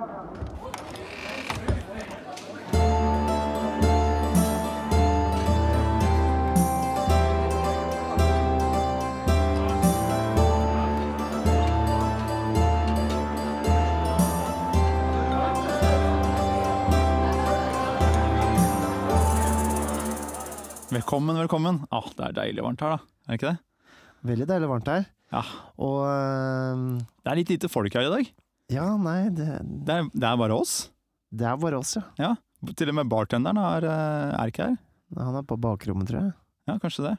[0.00, 0.32] Velkommen,
[21.36, 21.84] velkommen.
[21.92, 23.04] Ah, det er deilig varmt her, da.
[23.28, 23.60] Er det ikke det?
[24.32, 25.04] Veldig deilig varmt her.
[25.28, 25.44] Ja.
[25.76, 28.24] Og øhm, Det er litt lite folk her i dag.
[28.70, 29.48] Ja, nei, det,
[29.86, 30.76] Det er, det er bare oss.
[31.30, 32.04] det er bare oss, ja.
[32.20, 32.34] Ja.
[32.76, 34.78] Til og med bartenderen er, eh, er ikke her.
[35.18, 36.32] Han er på bakrommet, tror jeg.
[36.68, 37.16] Ja, kanskje det.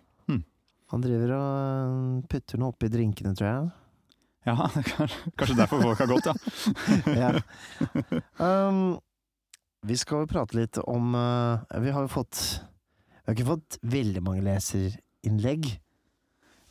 [0.91, 3.70] Han driver og putter noe oppi drinkene, tror jeg.
[4.49, 4.55] Ja,
[5.40, 6.35] kanskje derfor folk har gått, ja.
[7.21, 7.29] ja.
[8.41, 8.98] Um,
[9.88, 13.77] vi skal jo prate litt om uh, Vi har jo fått Vi har ikke fått
[13.81, 15.70] veldig mange leserinnlegg.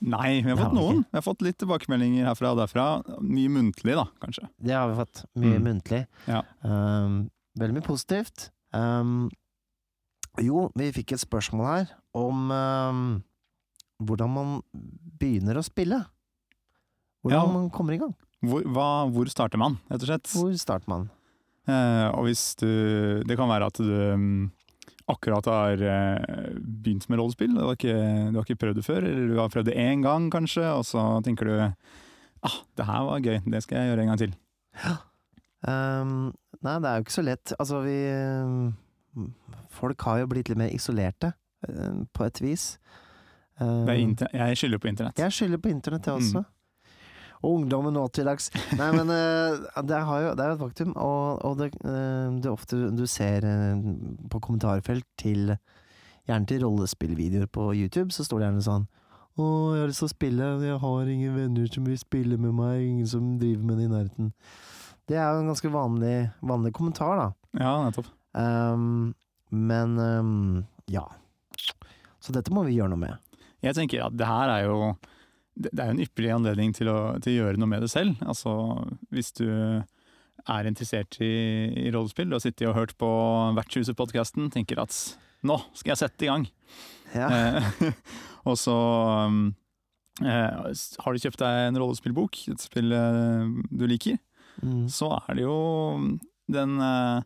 [0.01, 1.03] Nei, vi har fått noen.
[1.11, 2.85] Vi har fått litt tilbakemeldinger herfra og derfra.
[3.21, 4.47] Mye muntlig, da, kanskje.
[4.59, 5.25] Det har vi fått.
[5.37, 5.65] Mye Mm.
[5.67, 6.07] muntlig.
[6.27, 6.41] Ja.
[6.65, 8.51] Um, veldig mye positivt.
[8.73, 9.29] Um,
[10.41, 13.23] jo, vi fikk et spørsmål her om um,
[14.01, 14.63] hvordan man
[15.21, 16.07] begynner å spille.
[17.23, 17.53] Hvordan Ja.
[17.53, 18.15] man kommer i gang.
[18.43, 20.31] Hvor, hva, hvor starter man, rett og slett?
[20.33, 21.11] Hvor starter man?
[21.69, 23.85] Uh, og hvis du Det kan være at du
[24.17, 24.51] mm,
[25.11, 27.53] akkurat har eh, begynt med rollespill.
[27.57, 27.97] Du har, ikke,
[28.31, 30.85] du har ikke prøvd det før, eller du har prøvd det én gang kanskje, og
[30.89, 34.37] så tenker du ah, det her var gøy, det skal jeg gjøre en gang til.
[35.61, 36.15] Um,
[36.65, 37.53] nei, det er jo ikke så lett.
[37.59, 37.99] Altså, vi
[39.75, 41.33] Folk har jo blitt litt mer isolerte,
[41.69, 42.73] um, på et vis.
[43.61, 45.19] Um, jeg skylder på internett.
[45.21, 46.45] Jeg skylder på internett, jeg også.
[46.45, 46.60] Mm.
[47.41, 48.51] Og ungdommen nå til dags.
[48.77, 50.95] Nei, men eh, det, har jo, det er jo et faktum.
[51.01, 53.85] Og, og det, eh, det er ofte du ser eh,
[54.33, 55.55] på kommentarfelt til
[56.29, 58.85] Gjerne til rollespillvideoer på YouTube, så står det gjerne sånn
[59.41, 62.55] Å, jeg har lyst til å spille, jeg har ingen venner som vil spille med
[62.55, 64.29] meg, ingen som driver med det i nærheten.
[65.11, 66.15] Det er jo en ganske vanlig,
[66.47, 67.29] vanlig kommentar, da.
[67.59, 68.11] Ja, nettopp.
[68.37, 69.15] Um,
[69.51, 70.61] men um,
[70.93, 71.07] ja.
[72.23, 73.41] Så dette må vi gjøre noe med.
[73.65, 74.93] Jeg tenker at det her er jo
[75.69, 78.17] det er jo en ypperlig anledning til å, til å gjøre noe med det selv.
[78.25, 78.53] Altså,
[79.13, 81.31] hvis du er interessert i,
[81.85, 83.11] i rollespill, du har sittet og hørt på
[83.59, 84.95] Vertshuset-podkasten, tenker at
[85.47, 86.47] nå skal jeg sette i gang.
[87.13, 87.29] Ja.
[87.29, 87.91] Eh,
[88.49, 88.77] og så
[89.29, 89.43] um,
[90.25, 90.73] eh,
[91.05, 94.19] har du kjøpt deg en rollespillbok, et spill eh, du liker,
[94.61, 94.89] Mm.
[94.93, 95.55] så er det jo
[96.53, 97.23] den, eh,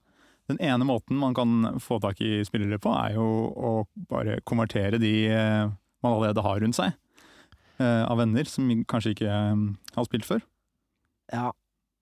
[0.52, 3.70] den ene måten man kan få tak i spillere på, er jo å
[4.06, 5.64] bare konvertere de eh,
[6.04, 6.94] man allerede har rundt seg.
[7.78, 9.62] Eh, Av venner som kanskje ikke eh,
[9.96, 10.42] har spilt før.
[11.32, 11.50] Ja,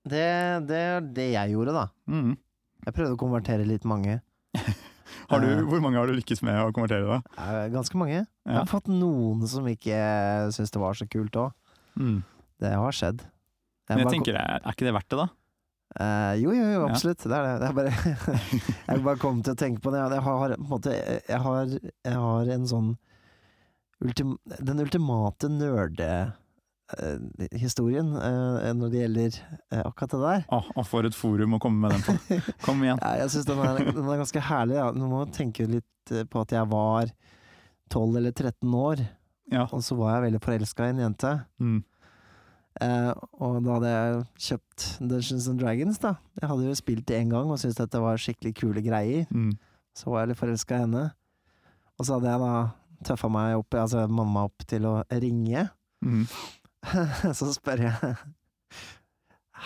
[0.09, 0.25] det,
[0.69, 1.85] det er det jeg gjorde, da.
[2.11, 2.33] Mm.
[2.87, 4.21] Jeg prøvde å konvertere litt mange.
[5.31, 5.61] Har du, Eh.
[5.69, 7.05] hvor mange har du lykkes med å konvertere?
[7.07, 7.69] da?
[7.73, 8.25] Ganske mange.
[8.49, 9.97] Jeg har fått noen som ikke
[10.53, 11.53] syns det var så kult òg.
[12.01, 12.19] Mm.
[12.61, 13.23] Det har skjedd.
[13.89, 15.29] Men jeg tenker, er ikke det verdt det, da?
[15.93, 16.89] Uh, jo, jo, jo, jo, Ja.
[16.91, 17.21] absolutt.
[17.29, 17.55] Det er det.
[17.61, 17.93] det er bare,
[18.89, 20.01] jeg bare kom til å tenke på det.
[20.17, 21.75] Jeg har, måte, jeg har,
[22.09, 22.91] jeg har en sånn
[24.05, 29.31] ultim, Den ultimate nerdehistorien uh, når det gjelder
[29.73, 30.41] eh, akkurat det der.
[30.53, 32.13] Å, å, for et forum å komme med den på.
[32.67, 32.99] Kom igjen.
[33.03, 33.59] Ja, jeg syns den,
[33.93, 34.77] den er ganske herlig.
[34.81, 34.87] Ja.
[34.97, 37.05] Nå må tenke litt eh, på at jeg var
[37.93, 38.97] 12 eller 13 år,
[39.53, 39.63] Ja.
[39.69, 41.33] og så var jeg veldig forelska i en jente.
[41.61, 41.81] Mm.
[42.81, 44.13] Uh, og da hadde jeg
[44.47, 46.13] kjøpt Dungeons and Dragons, da.
[46.41, 49.23] Jeg hadde jo spilt det én gang og syntes dette var skikkelig kule greier.
[49.29, 49.53] Mm.
[49.93, 51.05] Så var jeg litt forelska i henne.
[52.01, 52.55] Og så hadde jeg da
[53.07, 55.67] tøffa meg opp, altså mamma opp til å ringe.
[56.05, 56.25] Mm.
[57.39, 58.17] så spør jeg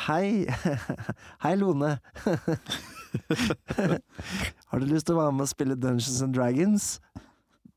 [0.06, 0.44] Hei,
[1.44, 1.94] hei Lone.
[4.68, 6.90] Har du lyst til å være med og spille Dungeons and Dragons?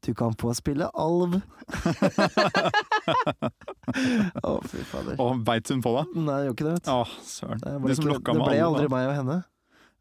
[0.04, 1.38] Du kan få spille alv.
[4.44, 5.16] Å, fy fader.
[5.20, 6.06] Og beit hun på deg?
[6.20, 6.92] Nei, jeg gjorde ikke det, vet du.
[6.94, 6.96] Å,
[7.28, 7.60] søren.
[7.64, 8.92] Det Det, ble, som ikke, det ble aldri da.
[8.96, 9.38] meg og henne.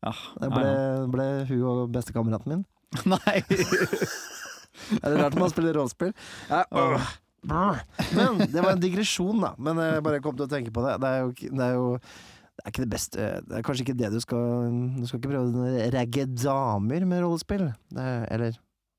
[0.07, 0.69] Ja, Det ble,
[1.15, 2.63] ble hun og bestekameraten min.
[3.11, 3.39] Nei!
[5.03, 6.15] Er det rart man spiller rollespill?
[6.51, 7.13] Ja, øh.
[7.49, 9.53] Men det var en digresjon, da.
[9.63, 10.97] Men jeg bare kom til å tenke på det.
[11.03, 11.87] Det er jo, det er jo
[12.59, 15.31] det er ikke det beste Det er kanskje ikke det du skal Du skal ikke
[15.31, 17.69] prøve ragge damer med rollespill.
[17.95, 18.57] Det, er- eller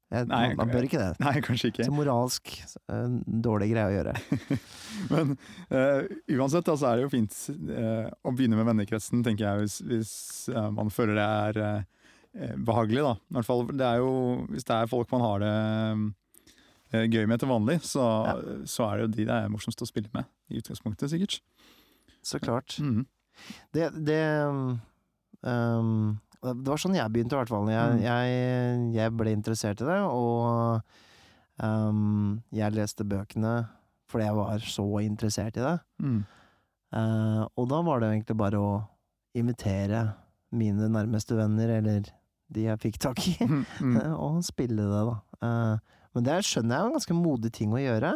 [0.10, 1.10] jeg, Nei, man, man bør ikke det.
[1.22, 1.86] Nei, kanskje ikke.
[1.86, 2.54] Så moralsk
[2.90, 4.14] en dårlig greie å gjøre.
[5.14, 5.36] Men
[5.70, 7.36] uh, uansett da, så er det jo fint
[7.70, 10.14] uh, å begynne med vennekretsen, tenker jeg, hvis, hvis
[10.56, 11.86] uh, man føler det er eh,
[12.66, 13.02] behagelig.
[13.06, 13.14] da.
[13.30, 14.12] I hvert fall, det er jo,
[14.50, 15.54] Hvis det er folk man har det
[16.94, 18.06] eh, gøy med til vanlig, så,
[18.66, 20.26] så er det jo de det er morsomst å spille med.
[20.50, 21.40] I utgangspunktet, sikkert.
[22.26, 22.78] Så klart.
[22.82, 23.06] Mhm.
[23.72, 24.22] Det, det
[25.42, 27.70] um, Det var sånn jeg begynte, i hvert fall.
[27.72, 28.02] Jeg, Mm.
[28.04, 30.82] jeg, jeg ble interessert i det, og
[31.64, 33.58] um, jeg leste bøkene
[34.10, 35.76] fordi jeg var så interessert i det.
[36.02, 36.22] Mm.
[36.96, 38.72] Uh, og da var det egentlig bare å
[39.38, 40.00] invitere
[40.58, 42.08] mine nærmeste venner, eller
[42.54, 43.98] de jeg fikk tak i, Mm, mm.
[44.26, 45.18] og spille det, da.
[45.46, 48.16] Eh, men det skjønner jeg er en ganske modig ting å gjøre.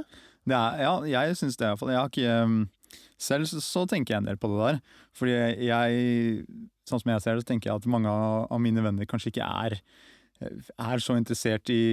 [0.50, 1.94] Er, ja, jeg syns det iallfall.
[1.94, 2.64] Jeg har ikke um,
[3.22, 4.80] Selv så, så tenker jeg en del på det der.
[5.16, 5.36] Fordi
[5.70, 9.32] jeg, sånn som jeg ser det, så tenker jeg at mange av, mine venner kanskje
[9.32, 9.78] ikke er,
[10.44, 11.84] er så interessert i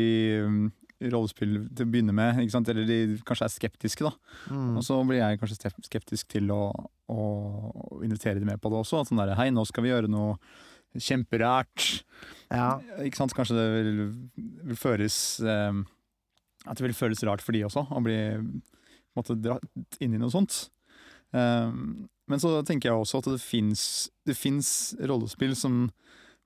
[0.43, 0.65] um,
[1.01, 2.41] rollespill til å begynne med.
[2.43, 2.99] Eller de
[3.29, 4.41] kanskje er skeptiske, da.
[4.51, 4.81] Mm.
[4.81, 6.65] Og så blir jeg kanskje skeptisk til å,
[7.13, 7.21] å,
[7.71, 9.05] å invitere de med på det også.
[9.05, 10.41] At sånn der, hei, nå skal vi gjøre noe
[10.99, 12.03] kjemperært.
[12.51, 12.81] Ja.
[13.05, 13.35] Ikke sant?
[13.37, 14.05] Kanskje det vil,
[14.71, 15.83] vil føles eh,
[16.67, 18.19] At det vil føles rart for de også, å bli
[19.17, 20.67] måtte, dratt inn i noe sånt.
[21.37, 21.71] Eh,
[22.31, 24.63] men så tenker jeg også at det fins
[25.01, 25.89] rollespill som,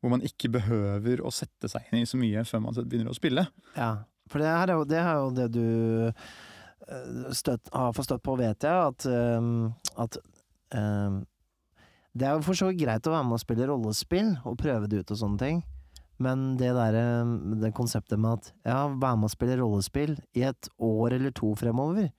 [0.01, 3.17] hvor man ikke behøver å sette seg inn i så mye før man begynner å
[3.17, 3.47] spille.
[3.77, 5.67] Ja, for det er jo det, er jo det du
[6.09, 10.17] eh, støtt, har forstått på, vet jeg, at, um, at
[10.77, 11.23] ehm,
[12.15, 14.87] Det er jo for så vidt greit å være med og spille rollespill og prøve
[14.91, 15.63] det ut og sånne ting,
[16.23, 17.07] men det derre
[17.59, 21.51] det konseptet med at ja, være med og spille rollespill i et år eller to
[21.59, 22.13] fremover,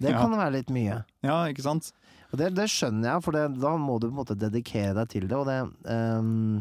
[0.00, 0.18] det ja.
[0.20, 1.02] kan være litt mye.
[1.24, 1.90] ja, ikke sant?
[2.32, 5.08] Og det, det skjønner jeg, for det, da må du på en måte dedikere deg
[5.12, 6.58] til det, og det um,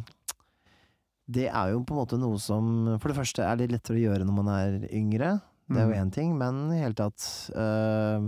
[1.27, 2.69] Det er jo på en måte noe som
[3.01, 5.33] for det første er litt lettere å gjøre når man er yngre,
[5.67, 5.99] det er jo Mm.
[5.99, 7.19] én ting, men i hele tatt
[7.51, 8.23] uh,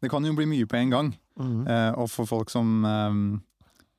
[0.00, 1.08] det kan jo bli mye på en gang.
[1.40, 1.60] Mm.
[1.64, 3.12] Eh, og for folk som eh,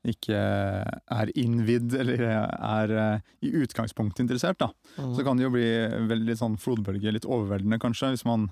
[0.04, 5.14] ikke er innvidd eller er eh, i utgangspunktet interessert, da, Mm.
[5.16, 5.68] så kan det jo bli
[6.10, 8.50] veldig sånn flodbølge, litt overveldende kanskje, hvis man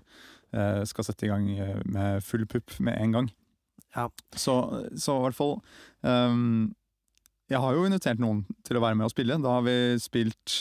[0.54, 3.28] eh, skal sette i gang eh, med full pupp med en gang.
[3.96, 4.08] Ja.
[4.34, 4.56] Så,
[4.96, 5.58] så i hvert fall
[6.08, 6.72] um,
[7.52, 9.36] Jeg har jo invitert noen til å være med og spille.
[9.44, 10.54] Da har vi spilt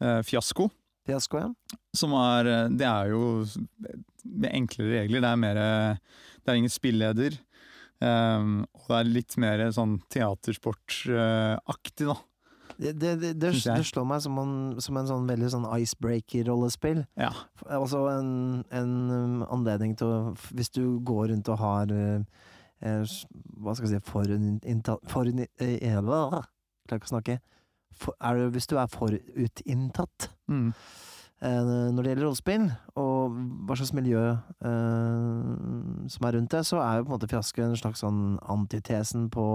[0.00, 0.68] eh, Fiasko.
[1.08, 1.48] Fiasko, ja.
[1.96, 3.42] Som er Det er jo
[4.22, 5.24] med enklere regler.
[5.24, 7.34] Det er mer Det er ingen spilleder.
[8.04, 12.16] Ehm, og det er litt mer sånn teatersportaktig, da.
[12.80, 17.02] Det, det, det, det, det slår meg som en, som en sånn veldig sånn icebreaker-rollespill.
[17.20, 17.28] Ja.
[17.68, 18.30] Altså en,
[18.72, 20.20] en um, anledning til å
[20.56, 22.22] Hvis du går rundt og har eh,
[22.80, 23.04] eh,
[23.60, 27.38] Hva skal jeg si Forutinntatt for, eh, Klarer ikke å snakke.
[28.00, 30.72] For, er hvis du er forutinntatt Mm.
[31.42, 32.66] Eh, når det gjelder rollespill,
[33.00, 33.38] og
[33.68, 37.64] hva slags miljø eh, som er rundt det, så er jo på en måte fiasko
[37.64, 39.46] en slags sånn antitesen på,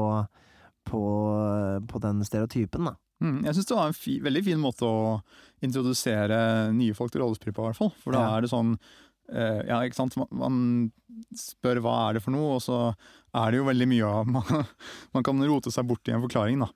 [0.89, 1.01] på,
[1.89, 2.95] på den stereotypen, da.
[3.23, 5.03] Mm, jeg syns det var en fi, veldig fin måte å
[5.63, 6.39] introdusere
[6.75, 7.93] nye folk til rollespill på, i hvert fall.
[8.03, 8.31] For da Ja.
[8.37, 8.73] er det sånn
[9.31, 10.17] eh, Ja, ikke sant.
[10.35, 10.91] Man,
[11.33, 12.79] spør hva er det for noe, og så
[13.33, 14.65] er det jo veldig mye av Man,
[15.15, 16.67] man kan rote seg bort i en forklaring, da.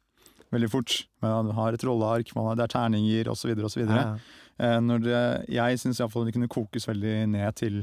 [0.56, 0.96] Veldig fort.
[1.22, 3.52] Man har et rolleark, man har, det er terninger osv.
[3.68, 3.84] osv.
[3.86, 4.16] Ja.
[4.60, 5.24] Eh, når det,
[5.56, 7.82] jeg syns iallfall det kunne kokes veldig ned til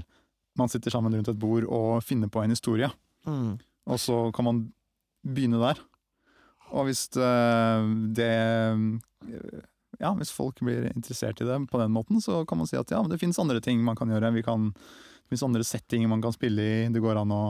[0.56, 2.88] man sitter sammen rundt et bord og finner på en historie.
[3.28, 3.56] Mm.
[3.92, 4.62] Og så kan man
[5.26, 5.80] begynne der.
[6.74, 7.32] Og hvis det,
[8.18, 9.64] det eh,
[9.96, 12.90] Ja, hvis folk blir interessert i det på den måten, så kan man si at
[12.92, 14.34] ja, men det finnes andre ting man kan gjøre.
[14.34, 16.74] Vi kan, det finnes andre settinger man kan spille i.
[16.92, 17.44] Det går an å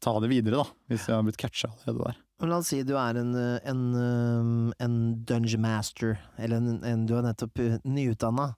[0.00, 0.78] ta det videre, da.
[0.88, 2.22] Hvis jeg har blitt catcha allerede der.
[2.40, 4.94] La oss si du er en, eh, en, um, en
[5.28, 8.54] dungeon master, eller en, en, du er nettopp uh, nyutdanna.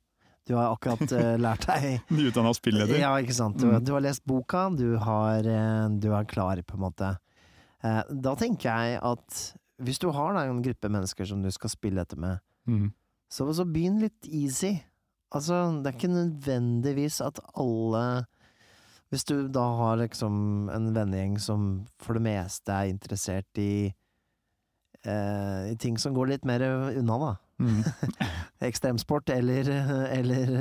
[0.46, 2.98] Du har akkurat eh, lært deg Nyutdanna spilleder.
[2.98, 3.58] Ja, ikke sant.
[3.62, 3.84] Du, Mm.
[3.86, 7.12] du har lest boka, du, har, eh, du er klar, på en måte.
[7.82, 9.42] Eh, Da tenker jeg at
[9.82, 12.92] hvis du har da en gruppe mennesker som du skal spille dette med, Mm.
[13.30, 14.76] så, så begynn litt easy.
[15.34, 18.26] Altså, det er ikke nødvendigvis at alle
[19.12, 21.66] Hvis du da har liksom en vennegjeng som
[22.00, 23.92] for det meste er interessert i
[25.04, 27.32] eh, I ting som går litt mer unna, da.
[27.62, 27.82] Mm.
[28.70, 29.68] Ekstremsport eller,
[30.08, 30.56] eller,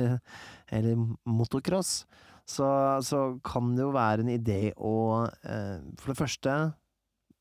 [0.68, 2.02] eller motocross.
[2.44, 2.68] Så,
[3.06, 4.94] så kan det jo være en idé å
[5.24, 6.56] eh, for det første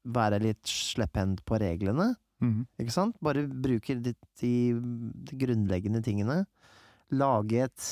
[0.02, 2.14] være litt slepphendt på reglene.
[2.42, 2.64] Mm.
[2.82, 3.18] Ikke sant?
[3.24, 4.54] Bare bruke de, de,
[5.28, 6.44] de grunnleggende tingene.
[7.14, 7.90] Lage et,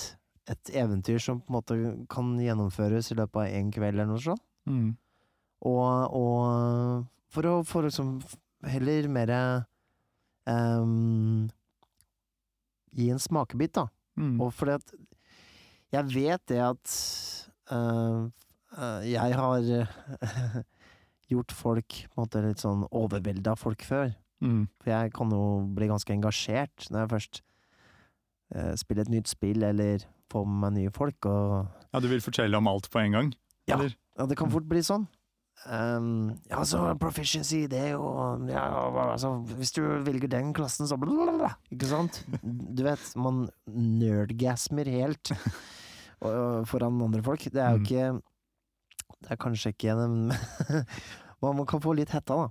[0.50, 1.77] et eventyr som på en måte
[2.12, 4.44] kan gjennomføres i løpet av én kveld eller noe sånt.
[4.70, 4.91] Mm.
[5.70, 8.18] Og, og for å få liksom
[8.70, 9.34] heller mer
[10.48, 11.50] um,
[12.89, 13.86] Gi en smakebit, da.
[14.18, 14.39] Mm.
[14.41, 14.94] Og fordi at
[15.94, 16.94] jeg vet det at
[17.70, 18.25] uh,
[18.74, 19.68] uh, jeg har
[21.32, 24.10] gjort folk på en måte litt sånn overvelda folk før.
[24.41, 24.65] Mm.
[24.82, 25.44] For jeg kan jo
[25.77, 27.41] bli ganske engasjert når jeg først
[28.79, 31.25] spille et nytt spill eller få med meg nye folk.
[31.25, 33.32] Og Ja, du vil fortelle om alt på en gang?
[33.70, 33.77] Ja.
[33.77, 33.96] Eller?
[34.18, 35.08] ja, det kan fort bli sånn.
[35.68, 38.06] Um, ja, så proficiency, det er jo
[38.48, 38.62] ja,
[39.12, 41.50] altså, Hvis du velger den klassen, så blablabla.
[41.75, 42.22] Ikke sant?
[42.41, 45.34] Du vet, man nerdgasmer helt
[46.72, 47.44] foran andre folk.
[47.51, 47.86] Det er jo Mm.
[47.86, 48.22] ikke
[49.20, 50.32] Det er kanskje ikke en
[51.41, 52.50] man kan få litt hetta, da.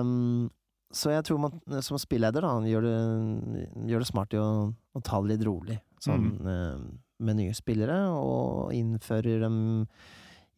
[0.00, 0.50] Um,
[0.94, 2.98] så jeg tror man som spilleder da, gjør det,
[3.90, 5.78] gjør det smart i å, å ta det litt rolig.
[6.04, 6.84] Sånn eh,
[7.24, 9.58] med nye spillere, og innfører dem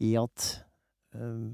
[0.03, 0.49] i at
[1.17, 1.47] eh,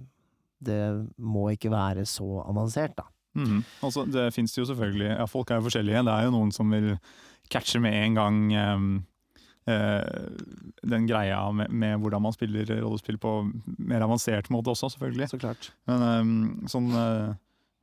[0.63, 0.83] det
[1.19, 3.09] må ikke være så avansert, da.
[3.35, 3.63] Mm.
[3.81, 6.03] Altså, det fins jo selvfølgelig ja, Folk er jo forskjellige.
[6.05, 6.91] Det er jo noen som vil
[7.53, 8.41] catche med en gang
[8.77, 8.91] um,
[9.71, 10.35] uh,
[10.85, 13.33] den greia med, med hvordan man spiller rollespill på
[13.79, 15.31] mer avansert måte også, selvfølgelig.
[15.33, 15.71] Så klart.
[15.89, 16.37] Men um,
[16.69, 17.33] sånn eh,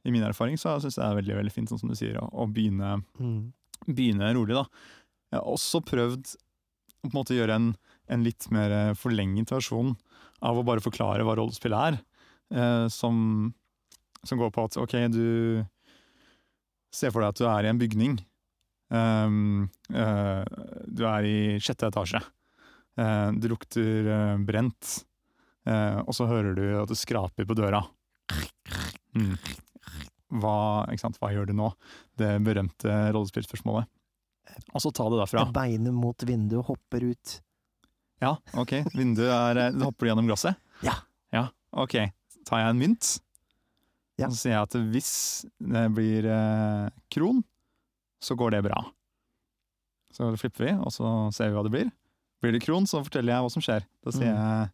[0.08, 2.15] i min erfaring så syns jeg det er veldig veldig fint, sånn som du sier,
[2.22, 3.51] å, å begynne, Mm.
[3.88, 4.56] begynne rolig.
[4.56, 4.65] da.
[5.32, 6.39] Jeg har også prøvd å
[7.03, 7.68] på en måte gjøre en,
[8.10, 9.94] en litt mer eh, forlenget versjon
[10.44, 12.00] av å bare forklare hva rollespill er.
[12.51, 13.53] eh, som,
[14.24, 15.63] som går på at ok, du
[16.91, 18.18] ser for deg at du er i en bygning.
[18.89, 20.41] Um, uh,
[20.89, 22.18] du er i sjette etasje.
[22.98, 25.03] Uh, det lukter uh, brent.
[25.70, 27.84] Og så hører du at det skraper på døra.
[29.13, 29.36] Mm.
[30.29, 30.86] Hva?
[31.17, 31.71] Hva gjør du nå?
[32.19, 33.88] Det berømte rollespillspørsmålet.
[34.74, 35.45] Og så ta det derfra.
[35.53, 37.36] Beinet mot vinduet hopper ut.
[38.21, 38.74] Ja, ok.
[38.93, 40.57] Vinduet er eh, Du hopper gjennom glasset?
[40.86, 40.95] Ja.
[41.33, 41.95] Ja, ok.
[42.50, 43.19] Tar jeg en mynt,
[44.19, 44.27] Ja.
[44.27, 45.12] så sier jeg at hvis
[45.62, 47.43] det blir eh, kron,
[48.21, 48.81] så går det bra.
[50.12, 51.91] Så flipper vi, og så ser vi hva det blir.
[52.41, 53.86] Blir det kron, så forteller jeg hva som skjer.
[54.03, 54.39] Da sier Mm.
[54.39, 54.71] jeg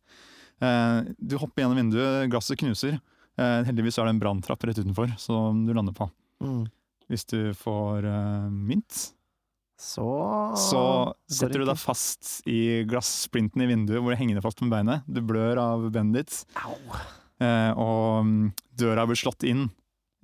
[0.62, 3.00] eh, Du hopper gjennom vinduet, glasset knuser.
[3.38, 6.08] Eh, heldigvis er det en branntrapp rett utenfor, som du lander på.
[6.44, 6.63] Mm.
[7.12, 9.01] Hvis du får eh, mynt,
[9.77, 10.06] Så
[10.56, 10.82] så
[11.27, 15.04] setter du deg fast i glassplinten i vinduet hvor det henger deg fast med beinet.
[15.06, 16.77] Du blør av benet ditt, Au.
[17.44, 19.68] eh, og mm, døra blir slått inn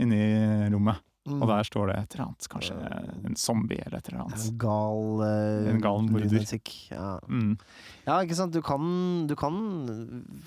[0.02, 0.24] inni
[0.72, 1.04] rommet.
[1.30, 1.38] Mm.
[1.38, 2.76] Og der står det et eller annet, kanskje
[3.30, 4.46] en zombie eller et eller annet.
[4.50, 6.46] En gal uh, En gal morder.
[6.90, 7.10] Ja.
[7.30, 7.52] Mm.
[8.08, 8.56] ja, ikke sant.
[8.56, 9.60] Du kan, du kan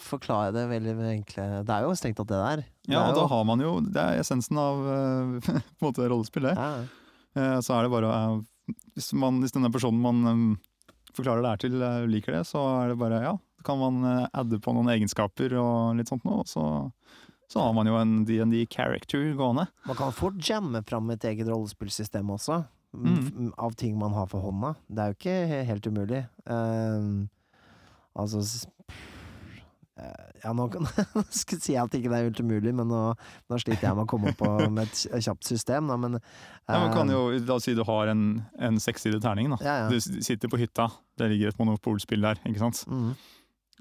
[0.03, 2.65] forklare det veldig enkle Det er jo strengt tatt det der.
[2.67, 6.11] Det Ja, og da har man jo Det er essensen av eh, på en måte
[6.11, 6.57] rollespill, det.
[6.59, 6.73] ja.
[7.39, 11.51] Eh, Så er det bare eh, hvis, man, hvis denne personen man eh, forklarer det
[11.55, 14.59] her til, eh, liker det, så er det bare ja, da kan man eh, adde
[14.59, 16.65] på noen egenskaper og litt sånt noe, og så,
[17.53, 19.67] så har man jo en DND-character gående.
[19.87, 23.49] Man kan fort jamme fram et eget rollespillsystem også, Mm.
[23.59, 24.77] av ting man har for hånda.
[24.87, 26.21] Det er jo ikke helt umulig.
[26.47, 27.27] Uh,
[28.15, 28.39] altså
[29.99, 30.87] eh, Ja, nå kan
[31.35, 33.01] skal jeg si at ikke det er helt umulig, men nå,
[33.51, 35.89] nå sliter jeg med å komme opp med et kjapt system.
[35.91, 36.21] Da, men,
[36.69, 38.25] Ja, man kan ehm, jo, La oss si du har en,
[38.63, 39.51] en sekssidet terning.
[39.57, 39.59] da.
[39.65, 39.89] ja, ja.
[39.91, 40.87] Du sitter på hytta,
[41.19, 42.39] det ligger et monopolspill der.
[42.47, 42.85] ikke sant?
[42.87, 43.15] Mm.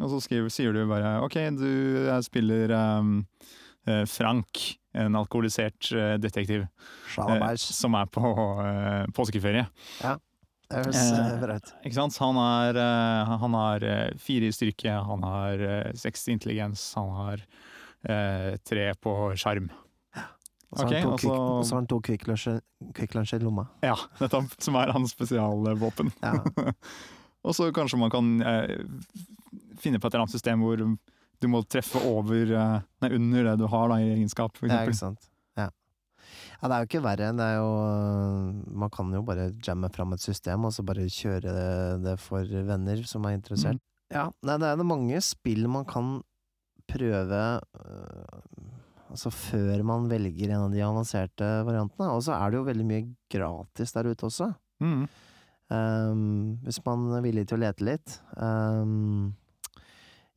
[0.01, 3.19] Og så skriver, sier du bare OK, du spiller ehm,
[3.85, 4.63] eh, Frank,
[4.97, 6.65] en alkoholisert eh, detektiv,
[7.17, 9.67] uh, som er på uh, påskeferie.
[10.01, 11.71] Det høres bra ut.
[11.85, 12.17] Ikke sant?
[12.23, 12.79] Han er,
[13.29, 13.83] han har
[14.17, 15.61] fire i styrke, han har
[15.99, 17.43] seks i intelligens, han har
[18.65, 19.67] tre på sjarm.
[20.73, 23.67] Og så har han to og så- har han to Kvikk i lomma.
[23.83, 24.55] Ja, nettopp.
[24.57, 26.11] Som er hans spesialvåpen.
[26.23, 26.33] Ja.
[27.43, 28.79] Og så kanskje man kan eh,
[29.81, 30.81] finne på et eller annet system hvor
[31.43, 34.81] du må treffe over, eh, nei, under det du har da, i egenskap, for Ja,
[34.83, 34.93] eksempel.
[34.93, 35.29] ikke sant.
[35.59, 35.65] Ja.
[36.61, 37.31] ja, det er jo ikke verre.
[37.35, 37.71] Det er jo
[38.83, 41.55] Man kan jo bare jamme fram et system, og så bare kjøre
[42.03, 43.75] det, for venner som er interessert.
[43.81, 43.89] Mm.
[44.13, 46.21] Ja, nei, det er det mange spill man kan
[46.87, 48.39] prøve øh,
[49.13, 52.07] Altså før man velger en av de avanserte variantene.
[52.15, 54.47] Og så er det jo veldig mye gratis der ute også.
[54.81, 55.03] Mm.
[55.69, 56.23] Um,
[56.65, 58.15] hvis man er villig til å lete litt.
[58.41, 59.33] Ehm,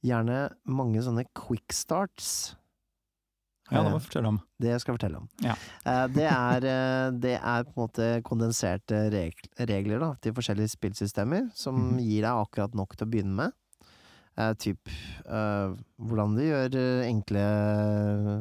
[0.06, 0.38] gjerne
[0.70, 2.54] mange sånne quick starts.
[3.66, 4.36] Ja, det Eh, må jeg fortelle om.
[4.62, 5.28] det skal jeg fortelle om.
[5.42, 5.54] Ja.
[5.84, 9.00] Eh, det, er, eh, det er på en måte kondenserte
[9.66, 11.98] regler da, til forskjellige spillsystemer, som Mhm.
[12.04, 13.52] gir deg akkurat nok til å begynne med.
[14.38, 14.78] Eh, typ
[15.26, 17.42] eh, hvordan du gjør eh, enkle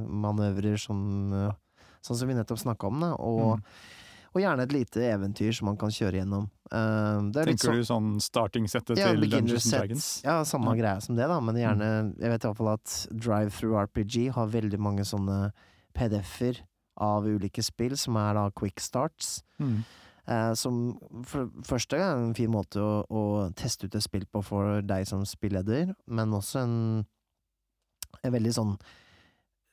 [0.09, 1.51] manøvrer som eh,
[2.05, 3.07] Sånn som vi nettopp snakka om, da.
[3.17, 3.63] Og, Mm.
[4.35, 6.49] Og gjerne et lite eventyr som man kan kjøre gjennom.
[6.67, 6.77] Eh,
[7.39, 9.69] er Tenker du sånn starting-settet ja, til Dungeons.
[9.71, 10.07] Dragons?
[10.25, 10.75] Ja, samme Ja.
[10.75, 10.79] Mm.
[10.81, 11.39] greie som det, da.
[11.39, 11.89] Men gjerne
[12.19, 15.53] Jeg vet iallfall at Drive Through RPG har veldig mange sånne
[15.95, 16.63] PDF-er
[16.97, 19.43] av ulike spill, som er da quick starts.
[19.59, 19.83] Mm.
[20.27, 23.23] Eh, som for første gang er en fin måte å, å
[23.55, 26.77] teste ut et spill på for deg som spilleder, men også en,
[28.23, 28.77] en veldig sånn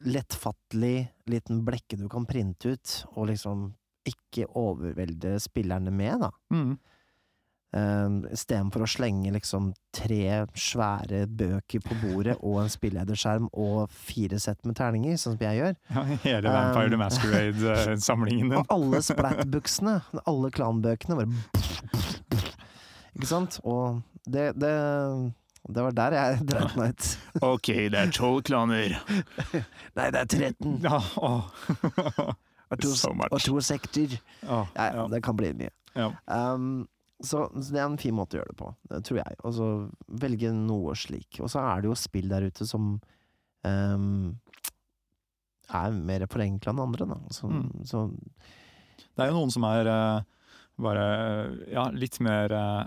[0.02, 3.71] lettfattelig liten blekke du kan printe ut, og liksom
[4.09, 6.32] ikke overvelde spillerne med, da.
[6.54, 6.73] Mm.
[7.73, 14.61] Um, å slenge liksom tre svære bøker på bordet og en spillederskjerm og fire sett
[14.68, 15.78] med terninger, sånn som jeg gjør.
[15.97, 18.59] Ja, hele Vampire Um, the Masquerade-samlingen din.
[18.61, 22.42] Og alle splat-buksene, alle klanbøkene, bare
[23.16, 23.59] Ikke sant?
[23.64, 24.76] Og det, det,
[25.73, 27.11] det var der jeg dreit meg ut.
[27.40, 29.00] Ok, det er tolv klaner.
[29.97, 30.80] Nei, det er 13!
[30.85, 31.00] Ja.
[32.73, 34.17] Og to, So og to sekter.
[34.49, 35.71] Oh, Ja, ja, det kan bli mye.
[35.95, 36.09] Ja.
[36.26, 36.87] Um,
[37.23, 38.71] så, så det er en fin måte å gjøre det på,
[39.07, 39.37] tror jeg.
[39.47, 39.67] Og så
[40.25, 41.38] velge noe slik.
[41.45, 42.97] Og så er det jo spill der ute som
[43.62, 44.33] um,
[45.73, 47.21] er mer forenkla enn andre, da.
[47.33, 47.85] Så, Mm.
[47.87, 48.07] så
[49.14, 50.23] Det er jo noen som er uh,
[50.81, 51.05] bare
[51.71, 52.83] ja, litt mer uh,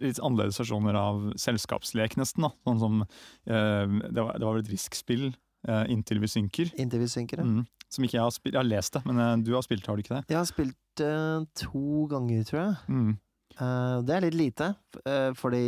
[0.00, 2.44] Litt annerledes versjoner av selskapslek, nesten.
[2.46, 5.32] da Sånn som eh, Det var, det var vel et Risk-spill,
[5.66, 6.70] 'Inntil vi synker'.
[6.78, 7.44] inntil vi synker ja.
[7.44, 7.64] Mm.
[7.90, 9.98] Som ikke jeg har spilt Jeg har lest det, men eh, du har spilt, har
[9.98, 10.22] du ikke det?
[10.30, 12.76] Jeg har spilt uh, to ganger, tror jeg.
[12.92, 13.10] Mm.
[13.58, 14.68] Uh, det er litt lite,
[15.02, 15.64] eh, fordi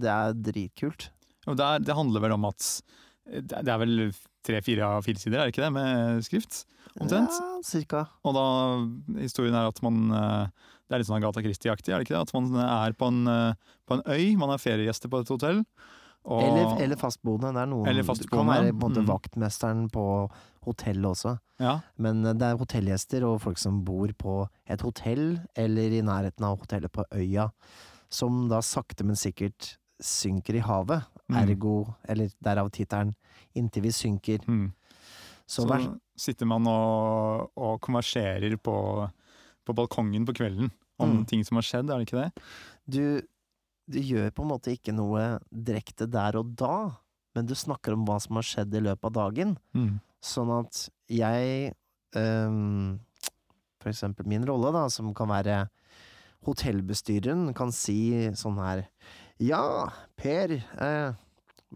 [0.00, 1.10] det er dritkult.
[1.44, 2.64] Det, er, det handler vel om at
[3.28, 4.08] det er- vel
[4.48, 6.62] tre-fire av fire sider, er det ikke det, med skrift?
[6.98, 7.36] Omtrent.
[7.36, 8.06] Ja, cirka.
[8.26, 8.46] Og da,
[9.20, 12.24] historien er at man Det er litt sånn Agatha Christie-aktig, er det ikke det?
[12.24, 13.20] At man er på en,
[13.86, 15.60] på en øy, man er feriegjester på et hotell.
[16.24, 17.52] Og, Eller, eller fastboende.
[17.54, 18.30] Det er noen Eller fastboende.
[18.30, 19.06] kan være på en måte mm.
[19.08, 20.30] vaktmesteren på
[20.66, 21.38] hotellet også.
[21.60, 26.02] ja, Men eh, det er hotellgjester og folk som bor på et hotell eller i
[26.02, 27.50] nærheten av hotellet på øya,
[28.10, 31.02] som da sakte, men sikkert synker i havet.
[31.28, 31.36] Mm.
[31.42, 33.14] Ergo, eller derav tittelen
[33.56, 34.44] 'Inntil vi synker'.
[34.48, 34.72] mm.
[35.46, 39.08] Så, Så sitter man og, og konverserer på,
[39.64, 41.26] på balkongen på kvelden om Mm.
[41.26, 42.42] ting som har skjedd, er det ikke det?
[42.90, 43.22] du,
[43.88, 46.98] du gjør på en måte ikke noe direkte der og da,
[47.36, 49.56] men du snakker om hva som har skjedd i løpet av dagen.
[49.76, 49.98] Mm.
[50.24, 51.74] Sånn at jeg
[52.18, 52.98] um,
[53.78, 55.60] For eksempel min rolle, da, som kan være
[56.46, 58.84] hotellbestyreren, kan si sånn her
[59.42, 59.86] Ja,
[60.18, 61.14] Per, eh,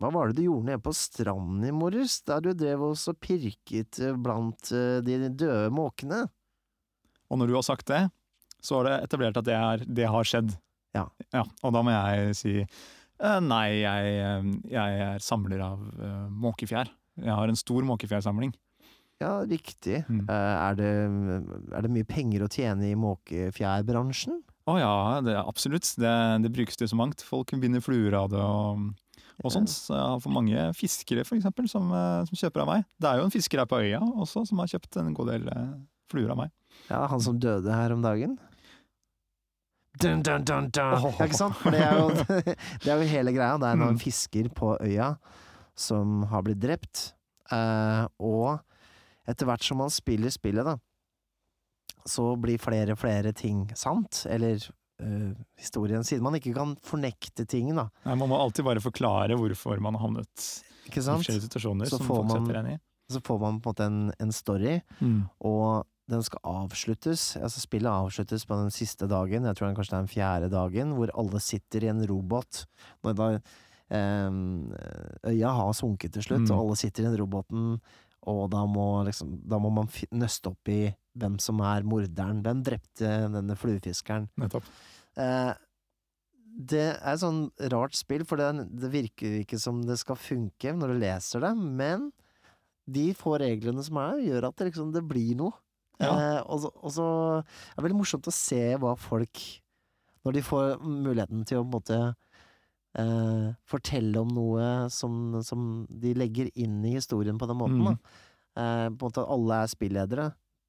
[0.01, 3.21] hva var det du gjorde nede på stranden i morges, der du drev oss og
[3.23, 6.25] pirket blant eh, de døde måkene?
[7.31, 8.03] Og når du har sagt det,
[8.63, 10.57] så har det etablert at det, er, det har skjedd.
[10.97, 11.45] Ja.
[11.63, 16.93] Og da må jeg si eh, nei, jeg, eh, jeg er samler av eh, måkefjær.
[17.23, 18.55] Jeg har en stor måkefjærsamling.
[19.23, 20.01] Ja, riktig.
[20.11, 20.25] Mm.
[20.27, 20.89] Er, det,
[21.71, 24.41] er det mye penger å tjene i måkefjærbransjen?
[24.67, 25.87] Å ja, det absolutt.
[26.01, 26.11] Det,
[26.43, 27.23] det brukes til så mangt.
[27.27, 28.89] Folk binder fluer av det og,
[29.45, 29.71] og sånt.
[29.71, 31.93] Så jeg har for mange fiskere, for eksempel, som,
[32.27, 32.89] som kjøper av meg.
[32.99, 35.47] Det er jo en fisker her på øya også som har kjøpt en god del
[36.11, 36.55] fluer av meg.
[36.89, 38.37] Ja, han som døde her om dagen.
[40.01, 40.95] Dun, dun, dun, dun.
[40.97, 41.57] Ja, ikke sant?
[41.61, 42.09] For det er, jo,
[42.83, 43.59] det er jo hele greia.
[43.61, 44.01] Det er noen Mm.
[44.01, 45.17] fisker på øya
[45.77, 47.13] som har blitt drept.
[47.53, 48.61] Eh, og
[49.29, 50.79] etter hvert som man spiller spillet, da,
[52.09, 54.25] så blir flere og flere ting sant.
[54.31, 54.59] Eller
[55.03, 57.89] Uh, historien, siden man ikke kan fornekte ting, da.
[58.07, 60.45] Nei, man må alltid bare forklare hvorfor man har havnet
[60.87, 62.77] i forskjellige situasjoner Så får man- setter en i.
[63.11, 64.77] Så får man på en måte en, en story,
[65.43, 67.33] og den skal avsluttes.
[67.41, 70.53] Altså Spillet avsluttes på den siste dagen, jeg tror den kanskje det er den fjerde
[70.53, 72.65] dagen, hvor alle sitter i en robot.
[73.07, 73.29] Når da
[73.93, 74.39] em,
[75.33, 76.55] øya har sunket til slutt, Mm.
[76.55, 77.81] og alle sitter i den roboten,
[78.31, 82.43] og da må, liksom, da må man nøste opp i hvem som er morderen.
[82.45, 84.29] Hvem drepte denne fluefiskeren?
[84.39, 84.65] Nettopp.
[85.19, 85.53] Eh,
[86.53, 90.73] det er et sånn rart spill, for det, det virker ikke som det skal funke
[90.77, 92.11] når du leser det, men
[92.93, 95.53] de få reglene som er, gjør at det, liksom, det blir noe.
[96.01, 96.13] Ja.
[96.13, 97.07] Eh, og, så, og så
[97.43, 99.43] er det veldig morsomt å se hva folk
[100.25, 101.99] Når de får muligheten til å på en måte
[102.99, 107.97] eh, fortelle om noe som, som de legger inn i historien på den måten.
[107.97, 107.99] Mm.
[108.53, 110.27] Eh, på en måte at alle er spilledere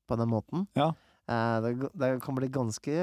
[0.09, 0.67] på den måten.
[0.79, 0.91] Ja.
[1.29, 2.95] Eh, det, det kan bli ganske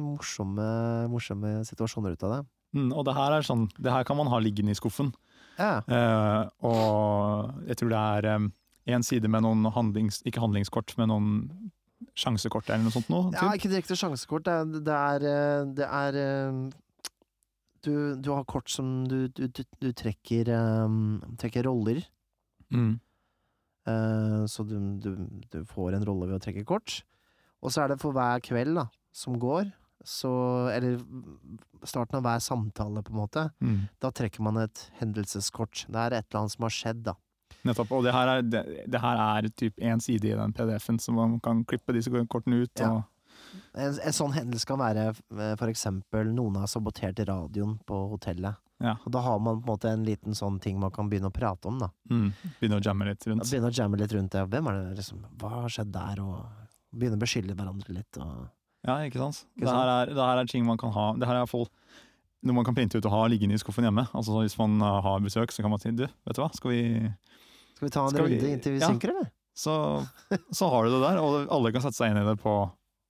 [0.00, 0.68] morsomme,
[1.12, 2.40] morsomme situasjoner ut av det.
[2.76, 5.12] Mm, og det her er sånn, det her kan man ha liggende i skuffen.
[5.58, 5.78] Ja.
[5.84, 8.48] Eh, og jeg tror det er
[8.88, 11.32] én side med noen handlings, ikke handlingskort, men noen
[12.18, 13.32] sjansekort eller noe sånt noe.
[13.34, 14.46] Ja, ikke direkte sjansekort.
[14.46, 16.60] Det er, det er, eh, det er eh,
[17.86, 20.50] du, du har kort som du, du, du, trekker,
[20.86, 22.02] um, trekker roller.
[22.74, 22.96] Mm.
[23.88, 25.12] Uh, så du, du,
[25.48, 27.00] du får en rolle ved å trekke kort.
[27.64, 29.70] Og så er det for hver kveld da, som går,
[30.06, 30.30] så
[30.70, 31.00] Eller
[31.82, 33.42] starten av hver samtale, på en måte.
[33.58, 33.80] Mm.
[34.00, 35.82] Da trekker man et hendelseskort.
[35.90, 37.16] Det er et eller annet som har skjedd, da.
[37.68, 37.92] Nettopp.
[37.98, 41.14] Og det her er, det, det her er typ én side i den PDF-en, så
[41.14, 42.82] man kan klippe disse kortene ut.
[42.82, 43.02] Ja.
[43.78, 45.58] En, en sånn hendelse kan være f.eks.
[45.60, 48.58] for eksempel noen har sabotert radioen på hotellet.
[48.82, 48.94] Ja.
[49.02, 51.34] Og da har man på en måte en liten sånn ting man kan begynne å
[51.34, 51.90] prate om, da.
[52.10, 52.28] mm,
[52.60, 53.46] begynne å jamme litt rundt.
[53.48, 54.44] Begynne å jamme litt rundt det.
[54.52, 56.22] Hvem er det liksom Hva har skjedd der?
[56.22, 58.46] Og begynne å beskylde hverandre litt og
[58.86, 59.42] Ja, ikke sant?
[59.56, 61.10] Ikke Det, her er, det her er ting man kan ha.
[61.18, 61.66] Det her er iallfall
[62.46, 64.04] noe man kan printe ut og ha liggende i skuffen hjemme.
[64.14, 66.70] Altså Hvis man uh, har besøk, så kan man si du, vet du hva, skal
[66.70, 66.82] vi
[67.78, 68.90] Skal vi ta en runde vi- inntil vi ja.
[68.90, 69.30] synker, eller?
[69.58, 69.74] så,
[70.54, 72.52] så har du det der, og alle kan sette seg inn i det på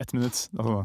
[0.00, 0.44] ett minutt.
[0.58, 0.78] Altså,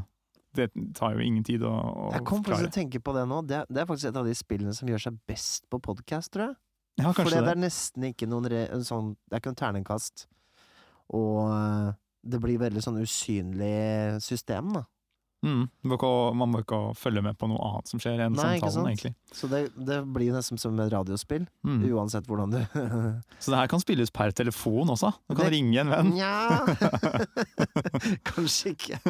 [0.58, 0.68] det
[0.98, 3.40] tar jo ingen tid å, å Jeg kom faktisk til å tenke på det nå.
[3.50, 6.48] Det det er faktisk et av de spillene som gjør seg best på podkast, tror
[6.52, 6.56] jeg.
[7.02, 7.54] Ja, For det det.
[7.56, 10.28] er nesten ikke noen re, sånn Det er ikke noen terningkast.
[11.18, 11.88] Og eh,
[12.24, 14.84] det blir veldig sånn usynlig system, da.
[15.44, 18.86] Mm, ikke, man må ikke følge med på noe annet som skjer enn Nei, samtalen,
[18.94, 19.10] egentlig.
[19.36, 21.82] Så det, det blir nesten som et radiospill, Mm.
[21.92, 22.60] uansett hvordan du
[23.44, 25.12] Så det her kan spilles per telefon også.
[25.28, 26.14] Du kan Det- ringe en venn.
[26.16, 26.64] Nja
[28.32, 29.02] Kanskje ikke.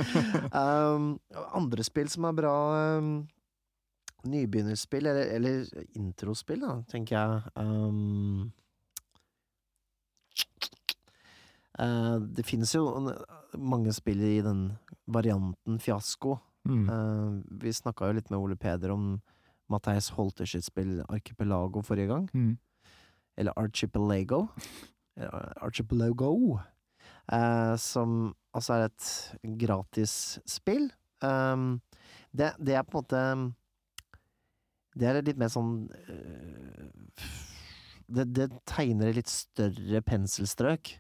[0.58, 1.20] Um,
[1.54, 2.56] andre spill som er bra
[2.98, 3.14] um,
[4.26, 5.66] Nybegynnerspill, eller, eller
[6.00, 7.42] introspill, da, tenker jeg.
[7.60, 8.52] Um,
[11.80, 12.86] uh, det finnes jo
[13.60, 14.64] mange spill i den
[15.06, 16.38] varianten fiasko.
[16.70, 16.90] Mm.
[16.90, 19.18] Uh, vi snakka jo litt med Ole Peder om
[19.72, 22.30] Matheis Holter sitt spill Archipelago forrige gang.
[22.34, 22.58] Mm.
[23.38, 24.48] Eller Archipelago.
[25.66, 26.60] Archipelago.
[27.32, 30.90] Uh, som altså er et gratisspill.
[31.24, 31.82] Um,
[32.36, 33.20] det, det er på en måte
[35.00, 36.90] Det er litt mer sånn uh,
[38.12, 40.98] det, det tegner litt større penselstrøk.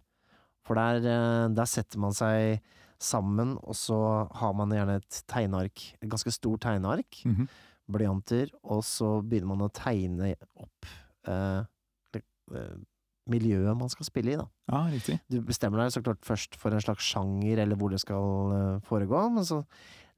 [0.63, 2.63] For der, der setter man seg
[3.04, 3.98] sammen, og så
[4.39, 5.84] har man gjerne et tegneark.
[6.02, 7.48] Et ganske stort tegneark Mhm.
[7.92, 10.86] blyanter, og så begynner man å tegne opp
[11.28, 11.63] eh,
[12.54, 12.76] eh,
[13.30, 14.46] miljøet man skal spille i, da.
[14.72, 15.20] Ja, riktig.
[15.32, 18.80] Du bestemmer deg så klart først for en slags sjanger, eller hvor det skal eh,
[18.88, 19.62] foregå, men så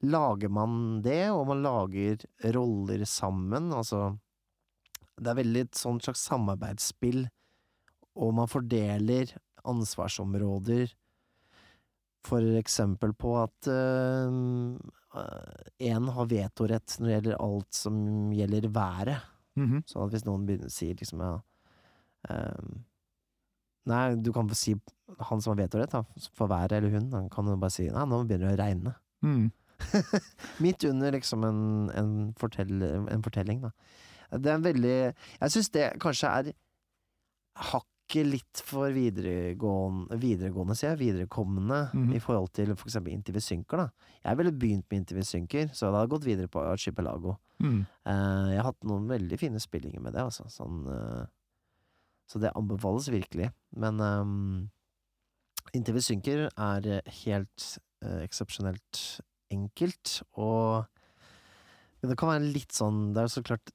[0.05, 2.17] lager man det, og man lager
[2.53, 4.17] roller sammen, altså
[5.17, 7.29] Det er veldig et sånt slags samarbeidsspill,
[8.19, 9.29] og man fordeler
[9.65, 10.91] ansvarsområder,
[12.25, 13.69] for eksempel på at
[15.79, 17.99] én har vetorett når det gjelder alt som
[18.35, 19.31] gjelder været.
[19.55, 19.85] Mhm.
[19.87, 21.35] Sånn at hvis noen begynner, sier liksom ja
[22.29, 22.83] ehm,
[23.85, 24.73] Nei, du kan få si
[25.29, 25.93] han som har vetorett,
[26.33, 28.93] for været eller hun, han kan jo bare si nei, nå begynner det å regne.
[29.21, 29.51] Mm.
[30.65, 31.61] Midt under liksom en,
[31.93, 33.69] en, fortell, en fortelling, da.
[34.41, 36.49] Det er en veldig Jeg syns det kanskje er
[38.05, 42.13] hakket litt for videregående, videregående sier jeg, viderekommende, Mhm.
[42.15, 43.89] i forhold til for eksempel Inntil synker, da.
[44.23, 47.37] Jeg ville begynt med Inntil synker, så jeg hadde gått videre på Archipelago.
[47.59, 47.85] Mm.
[48.05, 50.45] Uh, jeg har hatt noen veldig fine spillinger med det, altså.
[50.49, 51.25] Sånn, uh,
[52.27, 53.51] så det anbefales virkelig.
[53.75, 54.69] Men um,
[55.73, 60.85] Inntil synker er eh, helt uh, eksepsjonelt enkelt, og
[62.01, 63.71] Men det kan være litt sånn Det er så klart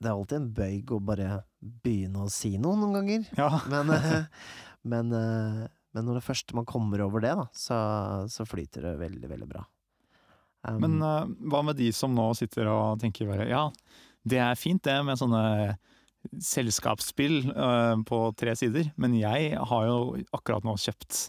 [0.00, 1.28] Det er alltid en bøyg å bare
[1.60, 3.28] begynne å si noe noen ganger.
[3.38, 3.50] Ja.
[3.72, 4.26] Men, eh,
[4.84, 5.60] men, eh,
[5.96, 7.76] men når det først man kommer over det, da, så,
[8.28, 9.62] så flyter det veldig, veldig bra.
[10.64, 13.62] Um, Men uh, hva med de som nå sitter og tenker bare ja,
[14.28, 15.42] det er fint det med sånne
[16.40, 19.98] selskapsspill uh, på tre sider, men jeg har jo
[20.36, 21.26] akkurat nå kjøpt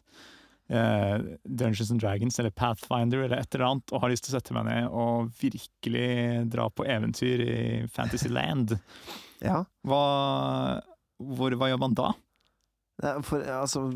[0.67, 4.55] Dungeons and Dragons eller Pathfinder eller et eller annet, og har lyst til å sette
[4.55, 6.09] meg ned og virkelig
[6.49, 7.57] dra på eventyr i
[7.93, 8.73] Fantasyland.
[9.45, 9.61] ja.
[9.85, 10.03] Hva,
[11.21, 12.11] hvor, hva gjør man da?
[12.95, 13.89] For, altså,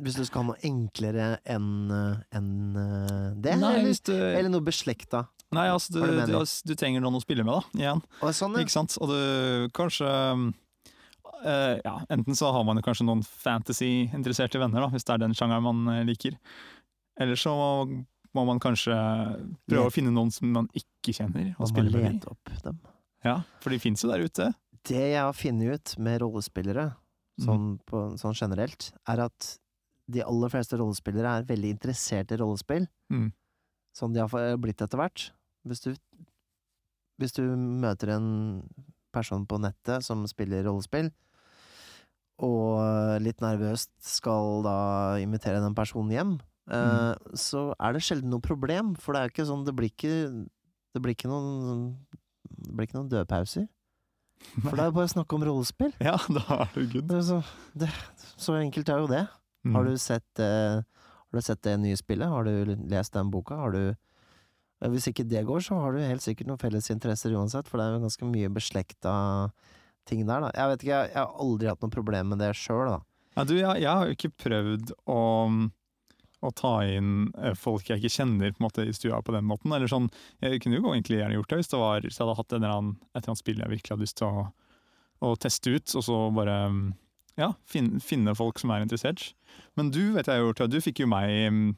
[0.00, 2.46] hvis du skal ha noe enklere enn en
[2.80, 5.26] eh, det, Nei, eller, du, eller noe beslekta.
[5.52, 8.00] nei altså, du, du du, trenger noen å spille med, da, igjen.
[8.22, 8.64] Og sånn, ja.
[8.64, 8.96] Ikke sant?
[9.04, 10.48] Og du kanskje eh,
[11.44, 15.36] Ja, enten så har man jo kanskje noen fantasy-interesserte venner, da, hvis det er den
[15.38, 16.38] sjangeren man eh, liker.
[17.18, 17.54] Eller så
[18.36, 18.94] må man kanskje
[19.68, 22.32] prøve å finne noen som man ikke kjenner, og spille med dem.
[22.32, 22.80] opp dem.
[23.26, 24.50] Ja, for de fins jo der ute.
[24.88, 26.90] Det jeg har funnet ut med rollespillere,
[27.42, 27.80] sånn, mm.
[27.88, 29.54] på, sånn generelt, er at
[30.08, 32.86] de aller fleste rollespillere er veldig interessert i rollespill.
[33.12, 33.30] Mm.
[33.96, 35.30] Sånn de har blitt etter hvert.
[35.68, 35.90] Hvis du,
[37.20, 38.30] hvis du møter en
[39.12, 41.10] person på nettet som spiller rollespill,
[42.44, 44.78] og litt nervøst skal da
[45.22, 46.36] invitere den personen hjem,
[46.70, 47.34] mm.
[47.38, 50.12] så er det sjelden noe problem, for det er jo ikke sånn Det blir ikke,
[50.94, 51.82] det blir ikke noen
[52.46, 53.66] Det blir ikke noen dødpauser.
[54.62, 55.94] For det er jo bare å snakke om rollespill.
[56.08, 57.08] Ja, da er du good.
[57.10, 57.40] Det så,
[57.78, 57.88] det,
[58.38, 59.24] så enkelt er jo det.
[59.66, 59.74] Mm.
[59.74, 60.78] Har du sett uh,
[61.28, 62.30] Har du sett det nye spillet?
[62.30, 63.58] Har du lest den boka?
[63.58, 67.34] Har du eh, Hvis ikke det går, så har du helt sikkert noen felles interesser
[67.34, 69.16] uansett, for det er jo ganske mye beslekta
[70.08, 70.52] ting der, da.
[70.56, 73.00] Jeg vet ikke, jeg, jeg har aldri hatt noe problem med det sjøl, da.
[73.38, 75.20] Ja, du, jeg, jeg har jo ikke prøvd å,
[76.42, 79.46] å ta inn eh, folk jeg ikke kjenner på en måte i stua på den
[79.46, 79.74] måten.
[79.74, 80.08] Eller sånn,
[80.42, 82.62] Jeg kunne jo egentlig gjerne gjort det hvis, det var, hvis jeg hadde hatt en
[82.62, 84.46] eller annen, et eller annet spill jeg virkelig hadde lyst til å,
[85.28, 86.56] å teste ut, og så bare
[87.38, 89.28] ja, finne, finne folk som er interessert.
[89.78, 91.76] Men du vet jeg har gjort, du fikk jo meg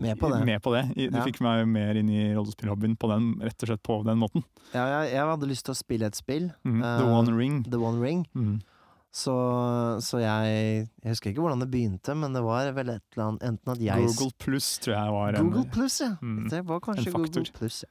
[0.00, 0.44] Med på det.
[0.46, 0.86] med på det.
[0.96, 1.24] Du Ja.
[1.24, 4.42] fikk meg mer inn i rollespillhobbyen på den, rett og slett på den måten.
[4.72, 6.80] Ja, jeg, jeg hadde lyst til å spille et spill, Mm.
[6.80, 7.62] The Eh, One Ring.
[7.64, 8.26] The One Ring.
[8.34, 8.60] Mm.
[9.12, 9.34] Så,
[10.00, 13.42] så jeg Jeg husker ikke hvordan det begynte, men det var vel et eller annet
[13.42, 16.16] Enten at jeg Google Pluss tror jeg var en Google Plus, ja.
[16.22, 17.90] Mm, Det var kanskje Google Pluss, ja.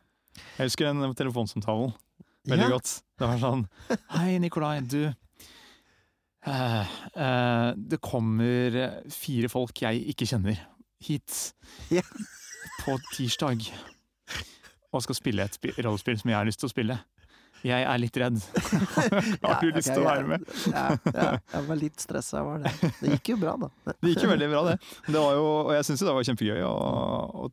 [0.57, 1.93] Jeg husker den telefonsamtalen
[2.49, 2.69] veldig ja.
[2.73, 3.03] godt.
[3.19, 3.67] Det var sånn
[4.17, 5.13] Hei, Nikolai, du.
[6.41, 6.87] Uh,
[7.21, 8.73] uh, det kommer
[9.13, 10.57] fire folk jeg ikke kjenner
[11.01, 11.53] hit
[11.91, 12.03] Ja.
[12.85, 13.65] på tirsdag
[14.91, 16.97] og skal spille et rollespill som jeg har lyst til å spille.
[17.63, 18.39] Jeg er litt redd.
[19.45, 20.45] Har du Ja, lyst til til å være med?
[20.73, 22.71] Ja, ja, jeg var litt stressa, var det.
[22.97, 23.69] Det gikk jo bra, da.
[24.01, 24.73] Det gikk jo veldig bra, det.
[25.05, 26.71] det var jo, og jeg syns det var kjempegøy å,
[27.45, 27.51] å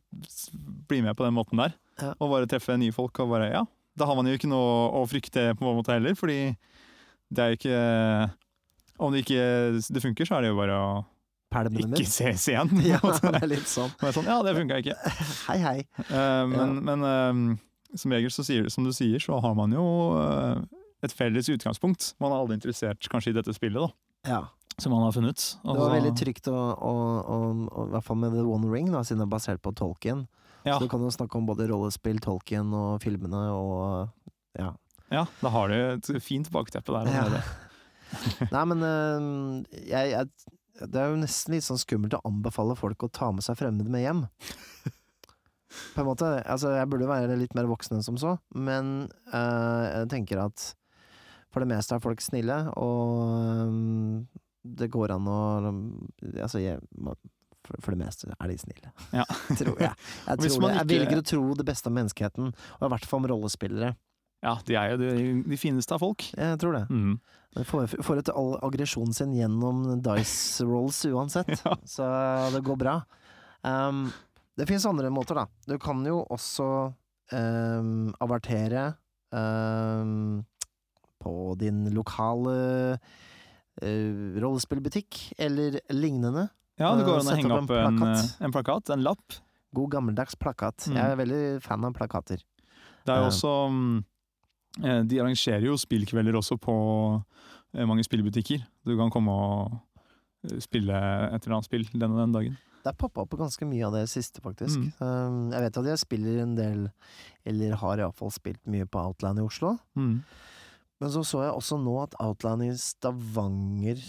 [0.89, 1.75] bli med på den måten der.
[2.17, 3.61] Og bare treffe nye folk og bare Ja,
[4.01, 6.39] da har man jo ikke noe å frykte på en måte heller, fordi
[7.29, 7.79] det er jo ikke
[9.05, 9.43] Om det ikke
[9.93, 10.89] det funker, så er det jo bare å
[11.49, 12.69] Pælmene ikke ses igjen.
[12.91, 13.89] Ja, det er litt sånn.
[14.13, 14.95] Sånn, ja, det funka ikke.
[15.49, 15.77] Hei, hei.
[16.11, 19.83] Uh, men men uh, som regel, så sier, som du sier, så har man jo
[20.13, 20.59] uh,
[21.05, 22.11] et felles utgangspunkt.
[22.21, 23.89] Man er alle interessert kanskje i dette spillet, da,
[24.29, 24.41] Ja.
[24.77, 25.41] som man har funnet.
[25.63, 26.91] Det var veldig trygt, å, å,
[27.23, 29.73] å, å, i hvert fall med The One Ring, da, siden det er basert på
[29.73, 30.27] Tolkien.
[30.67, 30.75] Ja.
[30.75, 34.13] Så du kan jo snakke om både rollespill, Tolkien og filmene og
[34.59, 34.73] ja.
[35.09, 37.09] Ja, da har du et fint bakteppe der.
[37.09, 37.41] Ja.
[38.51, 38.83] Nei, men
[39.73, 40.27] jeg, jeg,
[40.87, 43.91] det er jo nesten litt sånn skummelt å anbefale folk å ta med seg fremmede
[43.91, 44.25] med hjem.
[45.93, 46.29] På en måte.
[46.49, 50.71] Altså, jeg burde være litt mer voksen enn som så, men øh, jeg tenker at
[51.49, 54.27] for det meste er folk snille, og øhm,
[54.61, 55.39] det går an å
[56.43, 56.81] Altså, jeg,
[57.65, 58.91] for, det meste er de snille.
[59.15, 59.25] Ja.
[59.61, 59.93] tror jeg.
[60.27, 60.75] Jeg, tror ikke...
[60.75, 63.93] jeg velger å tro det beste om menneskeheten, og i hvert fall om rollespillere.
[64.45, 65.09] Ja, de er jo de,
[65.51, 66.23] de fineste av folk.
[66.37, 66.85] Jeg tror det.
[66.89, 67.17] Mm.
[67.65, 71.75] Får, får ut all aggresjonen sin gjennom dice rolls uansett, Ja.
[71.83, 72.07] så
[72.53, 72.99] det går bra.
[73.65, 74.05] Um,
[74.59, 75.47] det finnes andre måter, da.
[75.67, 76.67] Du kan jo også
[77.33, 78.93] um, avertere
[79.33, 80.43] um,
[81.19, 82.55] på din lokale
[82.95, 86.47] uh, rollespillbutikk, eller lignende.
[86.79, 88.23] Ja, det går an å henge opp opp en plakat.
[88.39, 89.39] En, en plakat, en lapp.
[89.75, 90.87] God gammeldags plakat.
[90.87, 90.95] Mm.
[90.95, 92.45] Jeg er veldig fan av plakater.
[93.05, 93.99] Det er jo også eh,
[94.77, 96.75] De arrangerer jo spillkvelder også på
[97.73, 98.61] eh, mange spillbutikker.
[98.85, 99.77] Du kan komme og
[100.45, 102.59] eh, spille et eller annet spill den og den dagen.
[102.79, 104.79] Det er poppa opp ganske mye av det siste, faktisk.
[104.79, 104.91] Mm.
[105.03, 106.85] Um, jeg vet at jeg spiller en del,
[107.49, 109.73] eller har iallfall spilt mye på Outland i Oslo.
[109.99, 110.21] Mm.
[110.99, 113.99] Men så så jeg også nå at Outland i Stavanger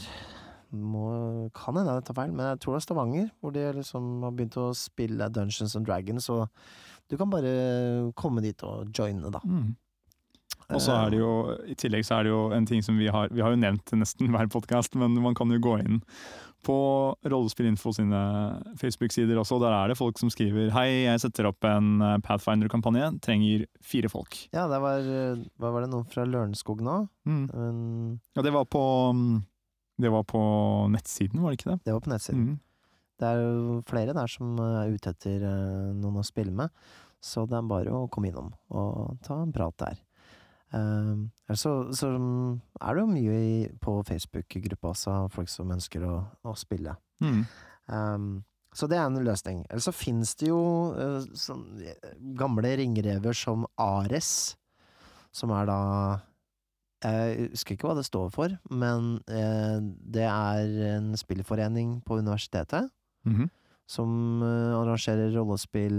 [0.70, 4.10] må, Kan hende jeg tar feil, men jeg tror det er Stavanger, hvor de liksom
[4.22, 6.46] har begynt å spille Dungeons and Dragons, og
[7.10, 9.40] du kan bare komme dit og joine, da.
[9.42, 9.72] Mm.
[10.74, 11.32] Og så er det jo,
[11.66, 13.90] i tillegg så er det jo en ting som vi har Vi har jo nevnt
[13.98, 16.00] nesten hver podkast, men man kan jo gå inn
[16.66, 16.76] på
[17.24, 18.20] Rollespillinfo sine
[18.80, 19.58] Facebook-sider også.
[19.62, 24.10] Der er det folk som skriver Hei, jeg setter opp en eh, Pathfinder-kampanje, trenger fire
[24.12, 24.36] folk.
[24.52, 26.98] Ja, det var, eh, hva var det noen fra Lørenskog nå?
[27.28, 27.44] Mm.
[27.54, 28.82] Um, Ja, det var på
[30.00, 30.40] Det var på
[30.92, 31.80] nettsiden, var det ikke det?
[31.84, 32.44] det var på nettsiden.
[32.50, 32.60] Mm.
[33.20, 36.72] Det er jo flere der som er ute etter eh, noen å spille med,
[37.20, 39.98] så det er bare å komme innom og ta en prat der.
[40.72, 46.14] Um, så, så er det jo mye i, på Facebook-gruppa også, folk som ønsker å,
[46.46, 46.94] å spille.
[47.24, 47.40] Mm.
[47.90, 48.28] Um,
[48.70, 49.64] så det er en løsning.
[49.66, 50.60] Eller så finnes det jo
[50.94, 51.64] uh, sånn,
[52.38, 54.54] gamle ringrever som Ares,
[55.34, 55.78] som er da
[57.02, 62.90] Jeg husker ikke hva det står for, men uh, det er en spillforening på universitetet
[63.26, 63.50] Mhm.
[63.90, 65.98] som uh, arrangerer rollespill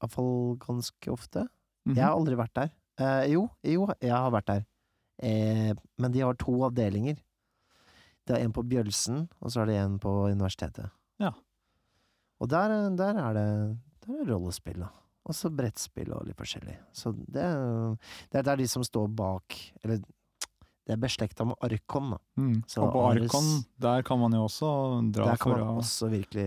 [0.00, 1.44] Iallfall ganske ofte.
[1.88, 1.96] Mhm.
[1.96, 2.70] Jeg har aldri vært der.
[2.98, 4.64] Eh, jo, jo, jeg har vært der.
[5.22, 7.16] Eh, men de har to avdelinger.
[8.28, 10.90] Det er en på Bjølsen, og så er det en på universitetet.
[11.18, 11.32] Ja.
[12.40, 13.48] Og der, der er det
[14.06, 14.88] Der er rollespill, da.
[15.28, 16.76] Og så brettspill og litt forskjellig.
[16.96, 17.42] Så det,
[18.32, 19.98] det er det er de som står bak Eller
[20.88, 22.18] det er beslekta med Arkon, da.
[22.40, 22.62] Mm.
[22.66, 24.70] Så Og på Ares- Arkon, der kan man jo også
[25.12, 26.46] dra Der kan for, man å, også virkelig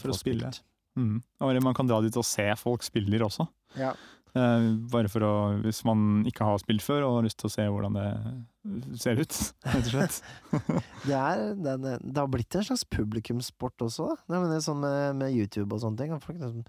[0.00, 0.50] for å spille.
[0.96, 1.16] mm.
[1.40, 3.48] Og man kan dra dit og se folk spiller også.
[3.76, 3.94] Ja.
[4.30, 5.30] Eh, bare for å,
[5.64, 9.18] hvis man ikke har spilt før og har lyst til å se hvordan det ser
[9.18, 9.38] ut,
[9.72, 10.20] rett og slett.
[11.08, 14.40] Det, er, det, er- det har blitt en slags publikumssport også, da.
[14.46, 16.14] Det er sånn med, med YouTube og sånne ting.
[16.22, 16.62] Folk liksom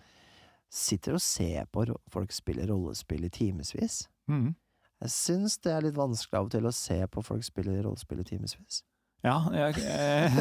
[0.71, 4.05] sitter og ser på folk spille rollespill i timevis.
[4.31, 4.53] Mm.
[5.01, 8.21] Jeg syns det er litt vanskelig av og til å se på folk spille rollespill
[8.23, 8.81] i timevis.
[9.21, 10.33] Ja, jeg, eh,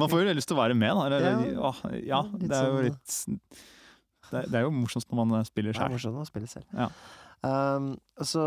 [0.00, 1.06] man får jo lyst til å være med, da.
[1.10, 1.72] Eller, Ja.
[2.14, 3.64] ja, det er jo sånn- litt
[4.32, 6.66] det det er jo morsomst når man spiller Det er morsomt å spille selv.
[6.74, 6.90] Ja.
[7.46, 7.92] Um,
[8.24, 8.42] så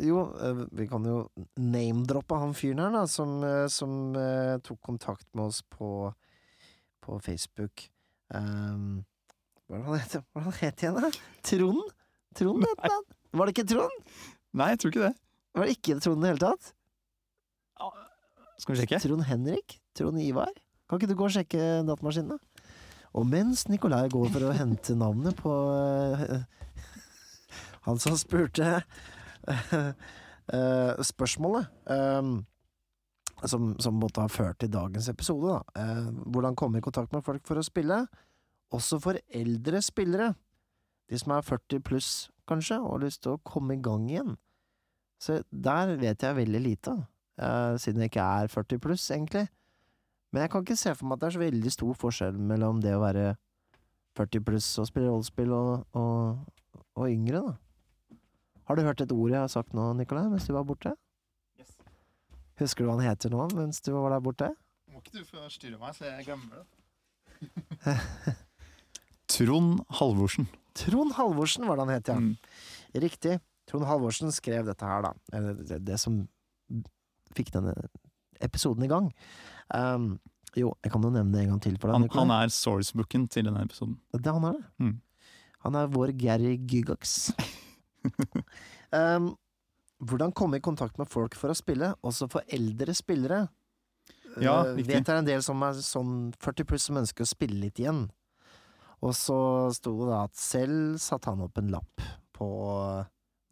[0.00, 1.24] jo, eh, vi kan jo
[1.58, 6.12] name-droppe han fyren her, da, som, eh, som uh, tok kontakt med oss på,
[7.04, 7.88] på Facebook.
[8.32, 9.02] Um,
[9.70, 11.10] hva het han igjen, da?
[11.46, 11.82] Trond?
[12.38, 13.08] Trond het han?
[13.34, 14.14] Var det ikke Trond?
[14.56, 15.14] Nei, jeg tror ikke det.
[15.58, 16.72] Var det ikke Trond i det hele tatt?
[18.60, 19.00] Skal vi sjekke?
[19.02, 19.78] Trond Henrik?
[19.96, 20.50] Trond Ivar?
[20.90, 22.49] Kan ikke du gå og sjekke datamaskinen, da?
[23.18, 26.44] Og mens Nikolai går for å hente navnet på eh,
[27.86, 28.76] han som spurte
[29.50, 32.30] eh, spørsmålet eh,
[33.50, 35.84] som, som måtte ha ført til dagens episode, da.
[36.28, 38.02] Hvordan komme i kontakt med folk for å spille.
[38.76, 40.34] Også for eldre spillere.
[41.08, 42.10] De som er 40 pluss,
[42.46, 44.36] kanskje, og har lyst til å komme i gang igjen.
[45.16, 46.98] Så der vet jeg veldig lite,
[47.80, 49.46] siden jeg ikke er 40 pluss, egentlig.
[50.30, 52.82] Men jeg kan ikke se for meg at det er så veldig stor forskjell mellom
[52.84, 53.24] det å være
[54.18, 58.18] 40 pluss og spille rollespill, og, og, og yngre, da.
[58.70, 60.92] Har du hørt et ord jeg har sagt nå, Nikolai, mens du var borte?
[61.58, 61.72] Yes.
[62.62, 64.52] Husker du hva han heter nå, mens du var der borte?
[64.90, 66.66] Må ikke du forstyrre meg, så jeg glemmer det.
[69.34, 70.46] Trond Halvorsen.
[70.78, 72.18] Trond Halvorsen var det han het, ja.
[72.20, 73.00] Mm.
[73.06, 73.38] Riktig.
[73.70, 75.12] Trond Halvorsen skrev dette her, da.
[75.34, 76.20] Eller det, det som
[77.34, 77.74] fikk denne
[78.42, 79.10] episoden i gang.
[79.74, 80.14] Um,
[80.58, 82.08] jo, jeg kan jo nevne det en gang til for deg.
[82.10, 83.98] Han, han er sourcebooken til denne episoden.
[84.16, 84.66] Det han er det.
[84.82, 84.96] Mm.
[85.66, 87.30] Han er vår Gary Gygax.
[88.90, 89.30] um,
[90.10, 93.44] hvordan komme i kontakt med folk for å spille, også for eldre spillere?
[94.38, 97.30] Ja, Uh, vet det er en del som er sånn 40 pluss som ønsker å
[97.30, 98.04] spille litt igjen.
[99.00, 99.38] Og så
[99.74, 102.04] sto det da at selv satte han opp en lapp
[102.36, 102.50] på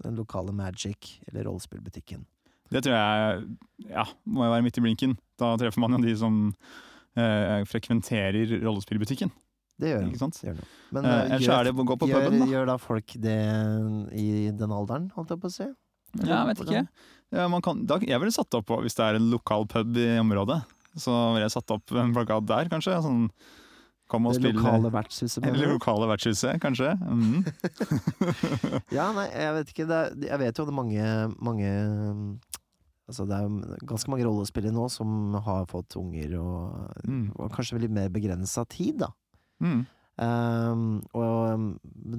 [0.05, 2.27] den lokale Magic, eller rollespillbutikken.
[2.73, 3.43] Det tror jeg
[3.89, 5.17] ja, må jo være midt i blinken.
[5.41, 6.41] Da treffer man jo de som
[7.19, 9.33] eh, frekventerer rollespillbutikken.
[9.79, 10.07] Det gjør.
[10.11, 10.41] Ikke sant?
[10.41, 10.63] Det gjør.
[10.97, 12.49] Men Eh, ellers gjør, er det å gå på gjør, puben, da.
[12.51, 13.37] gjør da folk det
[14.19, 15.69] i den alderen, holdt jeg på å si?
[16.19, 16.83] Eller Ja, jeg vet ikke.
[17.39, 19.97] Ja, man kan, da, jeg ville satt opp på, hvis det er en lokal pub
[20.01, 20.63] i området,
[20.99, 22.97] så ville jeg satt opp en plakat der, kanskje.
[23.05, 23.29] Sånn,
[24.09, 25.45] Det lokale vertshuset?
[25.47, 26.95] Eller lokale vertshuset, kanskje.
[26.99, 27.45] Mm.
[28.97, 29.87] Ja, nei, jeg vet ikke.
[29.93, 31.09] Er, jeg vet jo det er mange,
[31.45, 31.73] mange
[33.09, 37.31] Altså, det er jo ganske mange rollespillere nå som har fått unger og, Mm.
[37.39, 39.09] og kanskje litt mer begrensa tid, da.
[39.65, 39.87] Mm.
[40.19, 40.83] Um,
[41.15, 41.67] og um,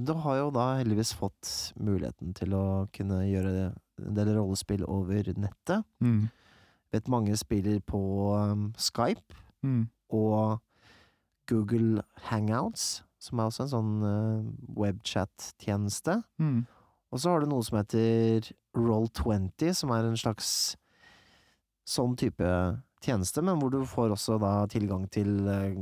[0.06, 5.30] du har jo da heldigvis fått muligheten til å kunne gjøre en del rollespill over
[5.36, 5.84] nettet.
[6.02, 6.30] Mm.
[6.96, 8.00] Vet mange spiller på
[8.36, 9.90] um, Skype Mm.
[10.16, 10.62] og
[11.52, 16.22] Google Hangouts, som er også en sånn uh, webchat-tjeneste.
[16.40, 16.66] Mm.
[17.12, 18.48] Og så har du noe som heter
[18.78, 20.78] Roll20, som er en slags
[21.90, 22.50] sånn type
[23.04, 25.82] tjeneste, men hvor du får også da tilgang til eh,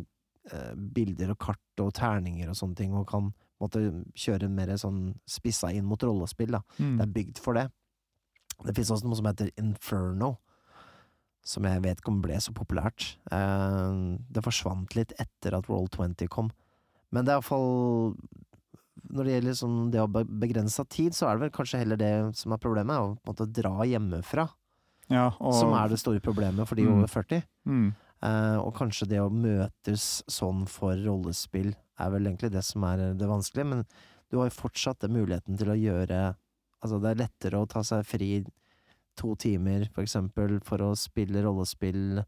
[0.54, 3.82] eh, bilder og kart og terninger og sånne ting, og kan måtte
[4.18, 6.62] kjøre mer sånn spissa inn mot rollespill, da.
[6.78, 6.98] Mm.
[7.00, 7.68] Det er bygd for det.
[8.66, 10.36] Det finnes også noe som heter Inferno,
[11.48, 13.16] som jeg vet ikke om ble så populært.
[13.34, 16.52] Eh, det forsvant litt etter at Roll20 kom.
[17.14, 18.18] Men det er iallfall
[19.08, 22.14] Når det gjelder sånn det å begrense tid, så er det vel kanskje heller det
[22.36, 24.44] som er problemet, å på en måte dra hjemmefra,
[25.10, 26.98] Ja, og, som er det store problemet for de Mm.
[26.98, 27.44] over 40.
[27.66, 27.88] Mm.
[28.24, 33.14] Uh, og kanskje det å møtes sånn for rollespill er vel egentlig det som er
[33.14, 33.84] det vanskelige, men
[34.32, 36.36] du har jo fortsatt muligheten til å gjøre
[36.78, 38.46] Altså, det er lettere å ta seg fri
[39.18, 42.20] to timer, for eksempel, for å spille rollespill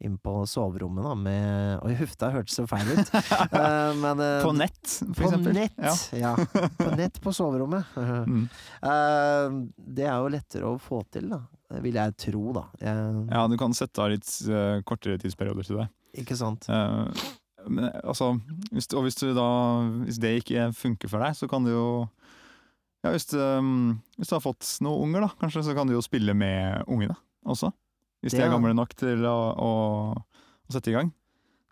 [0.00, 3.10] inn på soverommet, da, med Oi, huff, det hørtes så feil ut.
[3.12, 5.58] uh, men uh, På nett, for på eksempel.
[5.58, 5.94] nett, Ja.
[6.24, 6.34] ja.
[6.78, 7.96] På nett på soverommet.
[8.30, 8.44] Mm.
[8.84, 11.40] Uh, det er jo lettere å få til, da.
[11.82, 12.62] Vil jeg tro, da.
[12.82, 14.28] Jeg, ja, du kan sette av litt
[14.88, 15.86] kortere tidsperioder til det.
[16.22, 16.66] Ikke sant?
[16.68, 18.32] Men altså,
[18.70, 19.48] hvis, og hvis, du da,
[20.06, 21.86] hvis det ikke funker for deg, så kan du jo
[23.04, 26.04] ja, hvis, um, hvis du har fått noen unger, da, kanskje, så kan du jo
[26.04, 27.16] spille med ungene
[27.48, 27.70] også.
[28.20, 29.70] Hvis de Det er gamle nok til å, å,
[30.14, 31.10] å sette i gang.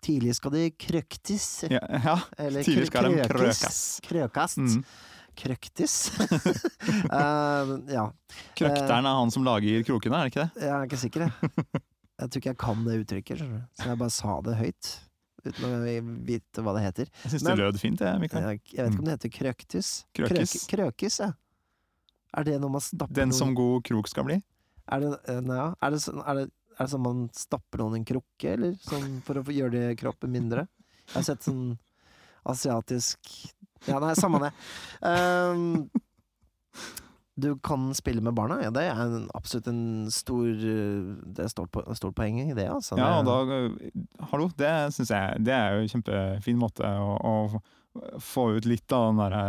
[0.05, 1.47] Tidlig skal de krøktis.
[1.69, 2.15] Ja, ja.
[2.39, 3.79] Eller Tidlig skal de krøkes.
[4.05, 4.63] Krøkast.
[4.63, 4.83] Mm.
[5.39, 5.95] Krøktis.
[7.11, 8.07] uh, ja.
[8.57, 10.65] Krøkteren er han som lager krokene, er det ikke det?
[10.65, 11.83] Jeg er ikke sikker, jeg.
[12.19, 13.41] Jeg tror ikke jeg kan det uttrykket.
[13.79, 14.87] Så jeg bare sa det høyt.
[15.45, 15.69] Uten å
[16.27, 17.11] vite hva det heter.
[17.23, 18.43] Jeg syns det lød fint, jeg, Mikael.
[18.43, 19.91] Jeg, jeg vet ikke om det heter krøktis.
[20.19, 20.55] Krøkis.
[20.67, 21.29] Krøk, krøkis, ja.
[22.35, 24.35] Er det noe man stapper Den som god krok skal bli.
[24.89, 27.99] Er det, eh, nei, er det, sånn, er det, er det sånn man stapper noen
[27.99, 28.75] i en krukke, eller?
[28.85, 30.65] Sånn for å gjøre det kroppen mindre?
[31.09, 31.63] Jeg har sett sånn
[32.49, 33.31] asiatisk
[33.87, 34.51] Ja, nei, samme det.
[35.05, 35.89] Um,
[37.39, 38.71] du kan spille med barna, ja.
[38.73, 39.81] Det er en, absolutt en
[40.11, 42.97] stor eh, Det er stort, stort poeng i det, altså.
[42.99, 48.19] Ja, og da Hallo, det syns jeg Det er jo en kjempefin måte å, å
[48.21, 49.45] få ut litt av den derre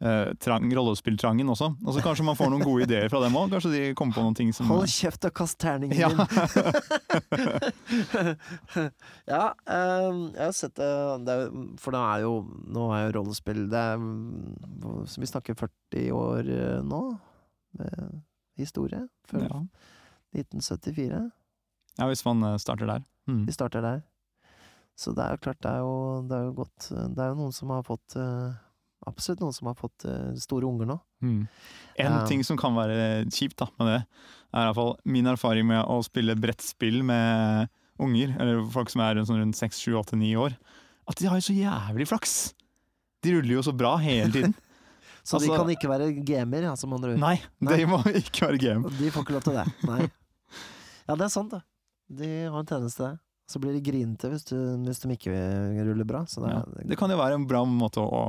[0.00, 1.68] eh, trang, rollespilltrangen også.
[1.86, 3.46] Altså, kanskje man får noen gode ideer fra dem òg.
[3.52, 6.08] Kanskje de kommer på noen ting som Hold kjeft og kast terningen Ja.
[6.10, 6.20] din!
[9.30, 10.90] ja, um, jeg har sett det,
[11.26, 11.40] det er,
[11.80, 12.32] For det er jo
[12.70, 13.96] Nå er jo rollespill Det er
[15.20, 17.00] vi snakker 40 år eh, nå,
[17.78, 18.20] med
[18.60, 19.00] historie.
[19.28, 19.58] Før ja.
[20.36, 21.20] 1974.
[21.98, 23.02] ja, hvis man eh, starter der.
[23.28, 23.42] Mm.
[23.48, 23.98] Vi starter der.
[24.98, 25.94] Så det er jo klart, det er jo,
[26.28, 28.50] det er jo godt Det er jo noen som har fått eh,
[29.08, 30.98] Absolutt noen som har fått eh, store unger nå.
[31.24, 31.48] Mm.
[31.96, 32.26] En Ja.
[32.28, 34.00] ting som kan være kjipt da, med det,
[34.52, 37.68] er iallfall min erfaring med å spille brettspill med
[38.00, 40.56] unger, eller folk som er rundt, sånn rundt 6, 7, 8, 9 år,
[41.08, 42.34] at de har jo så jævlig flaks!
[43.22, 44.54] De ruller jo så bra hele tiden.
[45.22, 47.18] Så de Altså- kan ikke være gamer, ja, som andre ord.
[47.20, 47.76] Nei, Nei.
[47.76, 48.90] det må ikke være gamer.
[48.96, 49.66] De får ikke lov til det.
[49.84, 50.06] Nei.
[51.10, 51.60] Ja, det er sant, det.
[52.08, 53.18] De har en tendens til det.
[53.50, 54.44] Så blir de grinete hvis,
[54.86, 55.34] hvis de ikke
[55.88, 56.20] ruller bra.
[56.30, 56.62] Så det, Ja.
[56.86, 58.20] Det kan jo være en bra måte å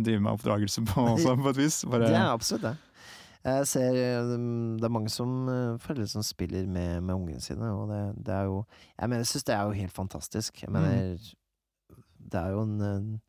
[0.00, 1.82] drive med oppdragelse på, også, på et vis.
[1.84, 2.76] Bare, det er absolutt det.
[3.48, 3.94] Jeg ser
[4.34, 8.00] um, Det er mange som, uh, foreldre som spiller med, med ungene sine, og det,
[8.26, 8.56] det er jo
[8.98, 10.62] Jeg mener, jeg syns det er jo helt fantastisk.
[10.64, 11.18] Jeg mener
[12.18, 13.20] Det er jo en en-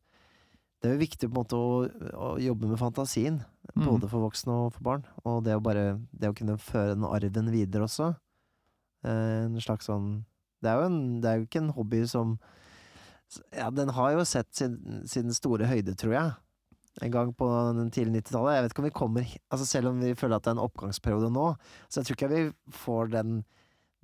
[0.82, 3.42] Det er jo viktig på en måte å, å jobbe med fantasien,
[3.76, 3.84] Mm.
[3.86, 5.02] både for voksne og for barn.
[5.24, 8.16] Og det å bare Det å kunne føre den arven videre også.
[9.04, 10.24] eh, En slags sånn
[10.60, 12.38] Det er jo, en, det er jo ikke en hobby som
[13.54, 16.32] Ja, den har jo sett sin, sin store høyde, tror jeg.
[17.06, 17.46] En gang på
[17.76, 18.56] den tidlige 90-tallet.
[18.56, 20.64] Jeg vet ikke om vi kommer altså Selv om vi føler at det er en
[20.64, 21.44] oppgangsperiode nå,
[21.88, 22.40] så jeg tror ikke vi
[22.74, 23.36] får den,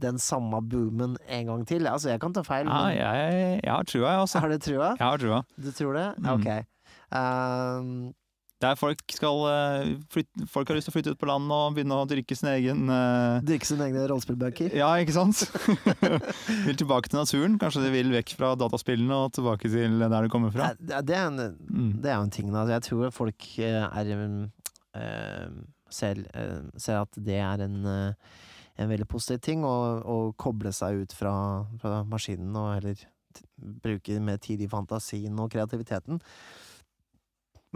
[0.03, 1.89] den samme boomen en gang til.
[1.91, 4.39] Altså, jeg kan ta feil, Ja, jeg, jeg har trua, jeg også.
[4.45, 4.93] har du trua?
[4.95, 5.43] Jeg har trua.
[5.59, 6.07] Du tror det?
[6.23, 6.31] Mm.
[6.37, 6.49] Ok.
[7.17, 8.15] Um,
[8.65, 11.75] Der folk skal eh, flytte, Folk har lyst til å flytte ut på land og
[11.77, 13.37] begynne å dyrke sin egen uh...
[13.45, 14.73] Drikke sine egne rollespillbøker?
[14.77, 15.43] Ja, ikke sant?
[16.67, 17.59] vil tilbake til naturen.
[17.61, 20.71] Kanskje de vil vekk fra dataspillene og tilbake til der de kommer fra.
[20.89, 21.93] Ja, det, er en, Mm.
[22.01, 25.49] det er jo en ting, Altså, Jeg tror folk eh, er eh,
[25.93, 28.37] selv, eh, ser at det er en, eh,
[28.81, 31.35] en veldig positiv ting, å, koble seg ut fra,
[31.83, 33.05] fra maskinen og heller
[33.85, 36.21] bruke mer tid i fantasien og kreativiteten.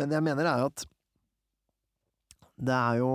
[0.01, 0.85] Men det jeg mener er jo at
[2.61, 3.13] det er jo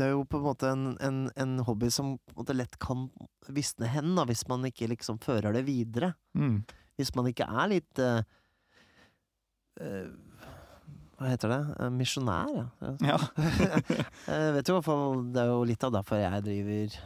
[0.00, 3.02] det er jo på en måte en, en, en hobby som en lett kan
[3.52, 6.62] visne hen, da, hvis man ikke liksom fører det videre Mm.
[6.96, 8.20] hvis man ikke er litt uh,
[9.82, 10.08] uh,
[11.18, 11.58] Hva heter det?
[11.84, 12.92] Eh, Misjonær, ja.
[13.04, 13.16] Ja.
[14.30, 16.96] Jeg vet jo i hvert fall Det er jo litt av derfor jeg driver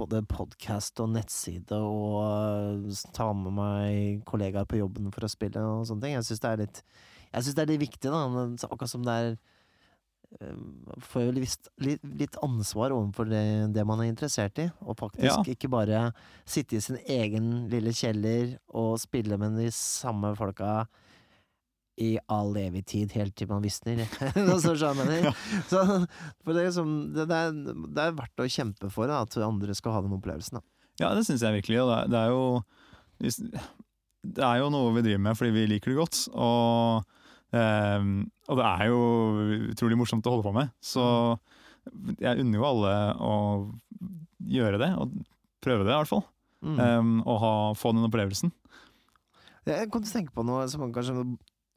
[0.00, 5.82] både podkast og nettside og tar med meg kollegaer på jobben for å spille og
[5.88, 6.14] sånne ting.
[6.14, 6.78] Jeg syns det er litt
[7.30, 8.20] Jeg synes det er litt viktig, da.
[8.68, 9.28] Akkurat som det er
[10.40, 10.56] eh,
[11.10, 13.42] Får jo litt, ansvar overfor det,
[13.74, 14.68] det man er interessert i.
[14.86, 15.54] Og faktisk Ja.
[15.54, 16.08] ikke bare
[16.48, 20.86] sitte i sin egen lille kjeller og spille med de samme folka
[22.00, 23.98] i all evig tid, helt til man visner.
[24.62, 25.32] så ja.
[25.68, 25.82] Så,
[26.40, 27.58] for det, er liksom, det, det, er,
[27.92, 30.56] det er verdt å kjempe for da, at andre skal ha den opplevelsen.
[30.60, 30.64] Da.
[31.02, 31.82] Ja, det syns jeg virkelig.
[31.82, 33.60] Og det, er- det er jo
[34.22, 36.22] Det er jo noe vi driver med fordi vi liker det godt.
[36.32, 37.04] Og,
[37.56, 38.12] ehm,
[38.48, 39.00] og det er jo
[39.72, 40.72] utrolig morsomt å holde på med.
[40.84, 41.04] Så
[42.20, 43.34] jeg unner jo alle å
[44.50, 45.14] gjøre det, og
[45.64, 46.24] prøve det i hvert fall.
[46.60, 46.76] Mm.
[46.80, 48.52] Um, og ha, få den opplevelsen.
[49.68, 51.24] Jeg kom til å tenke på noe som kanskje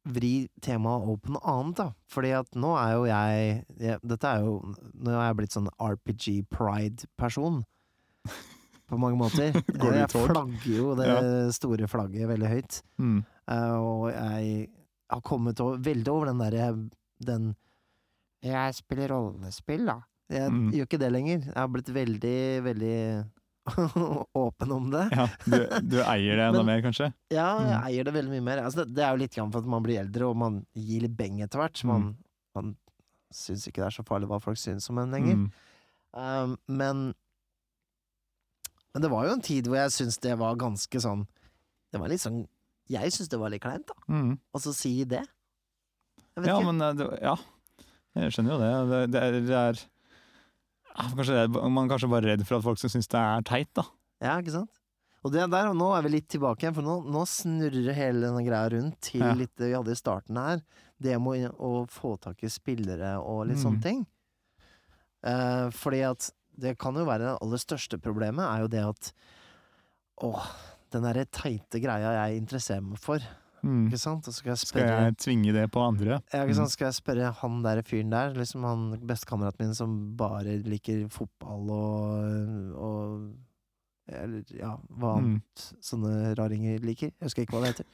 [0.04, 0.32] vri
[0.64, 1.86] temaet over på noe annet, da.
[2.12, 4.58] Fordi at nå er jo jeg, jeg Dette er jo
[5.00, 7.62] Nå er jeg blitt sånn RPG pride-person.
[8.92, 9.56] På mange måter.
[9.56, 11.22] I jeg flagger jo det Ja.
[11.56, 12.82] store flagget veldig høyt.
[13.00, 13.22] Mm.
[13.48, 14.68] Uh, og jeg
[15.14, 16.90] har kommet veldig over den derre
[17.24, 17.56] Den
[18.44, 20.02] Jeg spiller rollespill, da.
[20.30, 20.72] Jeg Mm.
[20.74, 21.40] gjør ikke det lenger.
[21.46, 23.32] Jeg har blitt veldig, veldig
[24.36, 25.04] åpen om det.
[25.16, 25.58] Ja, du,
[25.88, 27.14] du eier det enda Men- mer, kanskje?
[27.32, 27.86] Ja, jeg Mm.
[27.88, 28.58] eier det veldig mye mer.
[28.66, 31.02] Altså, det, det er jo litt grann for at man blir eldre, og man gir
[31.06, 31.84] litt beng etter hvert.
[31.86, 32.16] Man, Mm.
[32.56, 32.76] man
[33.32, 35.36] syns ikke det er så farlig hva folk syns om en lenger.
[35.36, 35.52] Mm.
[36.14, 37.14] Um, men
[38.94, 41.24] Men det var jo en tid hvor jeg syns det var ganske sånn
[41.92, 42.44] Det var litt sånn
[42.92, 43.94] Jeg syns det var litt kleint, da.
[44.12, 44.34] Mm.
[44.54, 45.24] Og så si det.
[46.36, 46.66] Ja, ikke.
[46.68, 47.36] men eh, det, ja.
[48.20, 48.72] Jeg skjønner jo det.
[48.92, 49.84] Det, det, er, det er
[51.16, 53.42] kanskje det, er- Man er kanskje bare redd for at folk skal synes det er
[53.48, 53.86] teit, da.
[54.24, 54.80] Ja, ikke sant?
[55.24, 58.26] Og det der, og nå er vi litt tilbake igjen, for nå, nå snurrer hele
[58.26, 59.32] denne greia rundt til Ja.
[59.40, 60.60] litt det vi hadde i starten her.
[61.00, 63.64] Det med å, å få tak i spillere og litt Mm.
[63.64, 64.02] sånne ting.
[65.24, 66.28] Eh, fordi at
[66.60, 69.14] det kan jo være det aller største problemet, er jo det at
[70.24, 70.44] Åh,
[70.94, 73.20] den derre teite greia jeg interesserer meg for,
[73.64, 73.86] Mm.
[73.88, 74.26] ikke sant?
[74.28, 76.18] Og så skal jeg Skal jeg tvinge det på andre?
[76.34, 76.56] ja, ikke Mm.
[76.58, 76.72] sant?
[76.74, 81.70] Skal jeg spørre han der fyren der, liksom han bestekameraten min som bare liker fotball
[81.72, 83.34] og, og
[84.06, 85.42] Eller ja, hva Mm.
[85.80, 87.14] sånne raringer liker.
[87.16, 87.88] Jeg husker ikke hva det heter.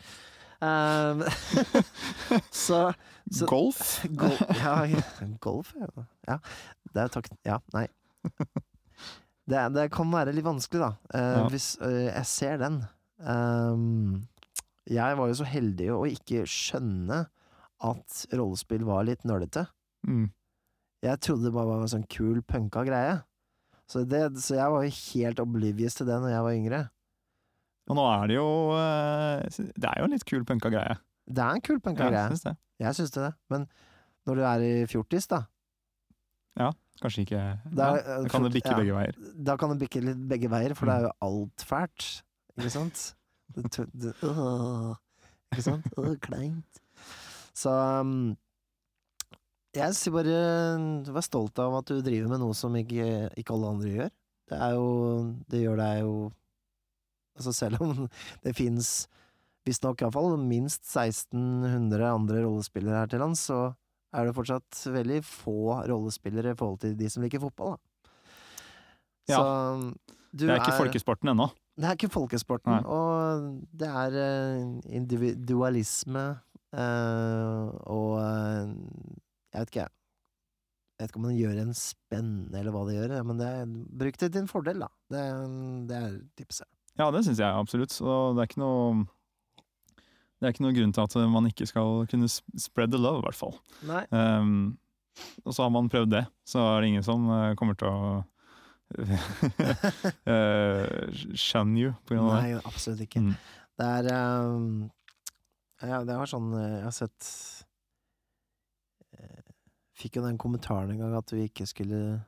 [0.59, 1.21] Um,
[2.51, 2.93] så
[3.31, 4.01] Så- Golf?
[4.17, 4.87] Gol ja,
[5.39, 5.87] golf, ja.
[6.27, 6.37] ja.
[6.93, 7.29] Det er takk...
[7.45, 7.87] Ja, nei.
[9.49, 10.91] Det, det kan være litt vanskelig, da.
[11.15, 11.45] Eh, Ja.
[11.49, 12.81] Hvis eh, jeg ser den.
[13.19, 14.27] Um,
[14.89, 17.23] jeg var jo så heldig å ikke skjønne
[17.89, 19.65] at rollespill var litt nølete.
[20.07, 20.29] Mm.
[21.05, 23.19] Jeg trodde det bare var en sånn kul, punka greie.
[23.89, 26.81] Så, det, så jeg var jo helt oblivious til det når jeg var yngre.
[27.89, 30.99] Og nå er det jo eh, Det er jo en litt kul punka greie.
[31.29, 32.53] Det er en kul, punka Ja, greie.
[32.79, 33.31] Jeg syns det.
[33.49, 33.65] Men
[34.29, 35.43] når du er i fjortis, da,
[37.01, 37.41] Kanskje ikke
[37.75, 38.77] Da ja, er- Da kan det bikke ja.
[38.81, 39.15] begge veier.
[39.43, 40.99] da kan det bikke litt begge veier, for det Mm.
[40.99, 42.07] er jo alt fælt.
[42.59, 43.15] Ikke sant?
[43.55, 44.95] Det, det, øh,
[45.53, 45.85] ikke sant?
[45.97, 46.81] Åh, kleint.
[47.55, 47.71] Så
[48.01, 48.37] um,
[49.75, 50.41] jeg sier bare
[51.13, 54.11] vær stolt av at du driver med noe som ikke, ikke alle andre gjør.
[54.49, 56.13] Det er jo Det gjør deg jo
[57.37, 58.09] Altså selv om
[58.43, 59.07] det fins
[59.65, 63.75] visstnok iallfall minst 1600 andre rollespillere her til lands, så
[64.13, 68.13] er det fortsatt veldig få rollespillere i forhold til de som liker fotball, da.
[69.29, 69.37] Ja.
[69.37, 69.89] Så um,
[70.33, 71.49] du Det er ikke folkesporten ennå.
[71.77, 72.81] det er ikke folkesporten, Nei.
[72.85, 76.25] og det er eh, individualisme
[76.73, 78.73] øh, og eh,
[79.53, 79.93] Jeg vet ikke, jeg.
[80.99, 83.69] Jeg vet ikke om det gjør en spennende, eller hva det gjør, men det er,
[84.01, 84.89] bruk det til din fordel, da.
[85.13, 85.23] Det,
[85.89, 86.67] det er tipset.
[86.99, 87.95] Ja, det syns jeg absolutt.
[88.03, 89.05] Og det er ikke noe
[90.39, 93.25] Det er ikke noen grunn til at man ikke skal kunne spread the love, i
[93.27, 93.57] hvert fall.
[94.15, 94.77] Um,
[95.43, 97.97] og så har man prøvd det, så er det ingen som eh, kommer til å
[100.31, 100.85] uh,
[101.35, 102.39] skjønne you på grunn av det.
[102.39, 103.25] Nei, absolutt ikke.
[103.27, 103.35] Mm.
[103.79, 104.09] Det er
[104.55, 104.89] um,
[105.79, 107.27] ja, Det var sånn eh, Jeg har sett
[109.15, 109.43] eh,
[109.99, 112.19] Fikk jo den kommentaren en gang at vi ikke skulle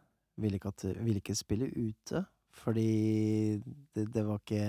[0.41, 2.23] Ville ikke, at, ville ikke spille ute,
[2.55, 3.59] fordi
[3.93, 4.63] det, det var ikke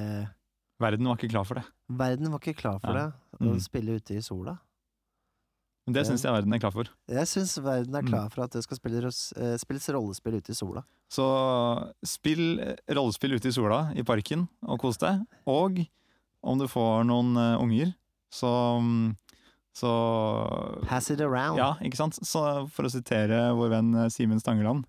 [0.83, 1.64] Verden var ikke klar for det.
[2.03, 3.07] Verden var ikke klar for Ja.
[3.07, 3.61] det, å Mm.
[3.62, 4.59] spille ute i sola.
[5.87, 6.85] Men det syns jeg verden er klar for.
[7.11, 8.09] Jeg syns verden er Mm.
[8.12, 10.85] klar for at det skal spilles, eh, spilles rollespill ute i sola.
[11.11, 11.24] Så
[12.07, 15.24] spill eh, rollespill ute i sola i parken og kos deg.
[15.47, 15.83] Og
[16.45, 17.95] om du får noen eh, unger,
[18.33, 19.16] så mm,
[19.74, 21.57] så Pass it around.
[21.59, 22.14] Ja, ikke sant?
[22.22, 24.85] Så for å sitere vår venn eh, Simen Stangeland,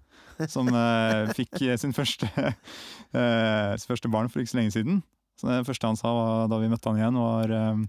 [0.47, 2.27] som eh, fikk eh, sin første,
[3.13, 5.01] eh, sitt første barn for ikke så lenge siden.
[5.39, 7.81] Så det første han sa var, da vi møtte han igjen, var eh,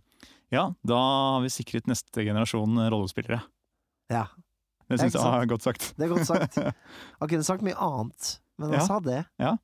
[0.54, 0.98] ja, da
[1.34, 3.40] har vi sikret neste generasjon eh, rollespillere.
[4.12, 4.26] Ja,
[4.88, 5.90] Det syns jeg var godt sagt.
[5.98, 6.58] det er godt sagt.
[7.20, 8.86] Han kunne sagt mye annet, men han Ja.
[8.86, 9.20] sa det.
[9.40, 9.54] Ja.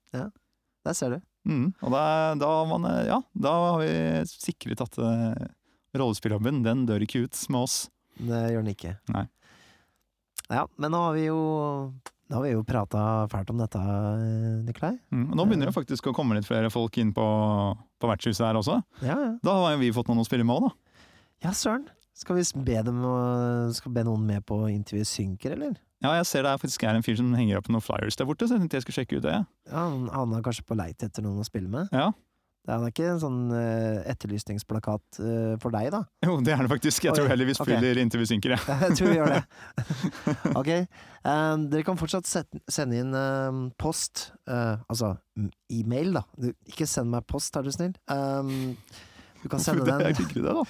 [0.84, 1.18] Der ser du.
[1.48, 2.02] Mm, og da,
[2.40, 3.90] da, man, eh, ja, da har vi
[4.28, 5.32] sikret at uh,
[5.96, 7.76] rollespilljobben, den dør ikke ut med oss.
[8.20, 8.94] Det gjør den ikke.
[9.14, 9.26] Nei.
[10.50, 11.38] Ja, men nå har vi jo
[12.30, 14.92] Nå har vi jo prata fælt om dette, eh, Nikolai.
[15.10, 17.24] Mm, nå begynner det faktisk å komme litt flere folk inn på,
[17.98, 18.76] på vertshuset her også.
[19.02, 19.32] Ja, ja.
[19.42, 21.02] Da har jo vi fått noen å spille med òg, da.
[21.48, 21.88] Ja, søren.
[22.20, 22.98] Skal vi be dem
[23.72, 25.78] Skal be noen med på intervjuet synker, eller?
[26.00, 28.28] Ja, jeg ser det er faktisk er en fyr som henger opp noen flyers der
[28.28, 29.36] borte, så jeg tenkte jeg skulle sjekke ut det.
[29.68, 31.90] Ja, han er kanskje på leit etter noen å spille med?
[31.92, 32.12] Ja.
[32.60, 36.02] Det er ikke en sånn eh, etterlysningsplakat eh, for deg, da?
[36.26, 37.06] Jo, det er det faktisk.
[37.08, 38.74] Jeg tror heller vi spiller inntil vi intervjusynker, jeg.
[38.84, 39.40] Jeg tror vi gjør det.
[40.60, 40.70] ok.
[41.24, 45.12] Um, dere kan fortsatt sende inn um, post, Uh, altså
[45.70, 46.24] e-mail, da.
[46.34, 47.92] Du, ikke send meg post, er du snill.
[48.10, 48.74] Um,
[49.44, 50.64] du kan sende Hvorfor Jeg Liker du det, da?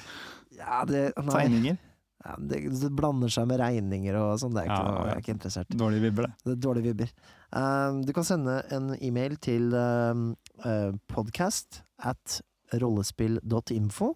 [0.59, 1.79] ja, det, Tegninger.
[2.27, 4.53] ja, det, det blander seg med regninger og sånn.
[4.53, 5.07] Det er ikke Ja, ja.
[5.09, 5.73] jeg er ikke interessert.
[5.81, 6.45] Dårlige vibber, det.
[6.45, 7.15] Det er dårlige vibber.
[7.51, 12.43] Um, du kan sende en e-mail til um, uh, podcast at
[12.79, 14.15] rollespill.info.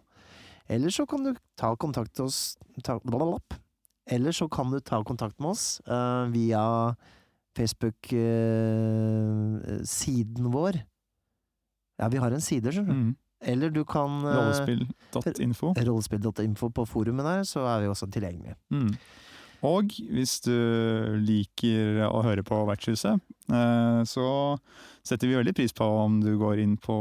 [0.69, 3.39] Eller så kan du ta kontakt oss ta, blablabla.
[4.07, 6.95] Eller så kan du ta kontakt med oss uh, via
[7.59, 10.73] Facebook-siden vår.
[11.99, 12.99] Ja, vi har en side, skjønner du.
[13.01, 13.17] Mm.
[13.45, 15.75] Eller du kan uh, Rollespill.info.
[15.77, 18.55] Rollespill.info på forumet der, så er vi også tilgjengelige.
[18.71, 18.95] Mm.
[19.65, 20.53] Og hvis du
[21.25, 24.27] liker å høre på Vertshuset, eh, så
[25.07, 26.99] setter vi veldig pris på om du går inn på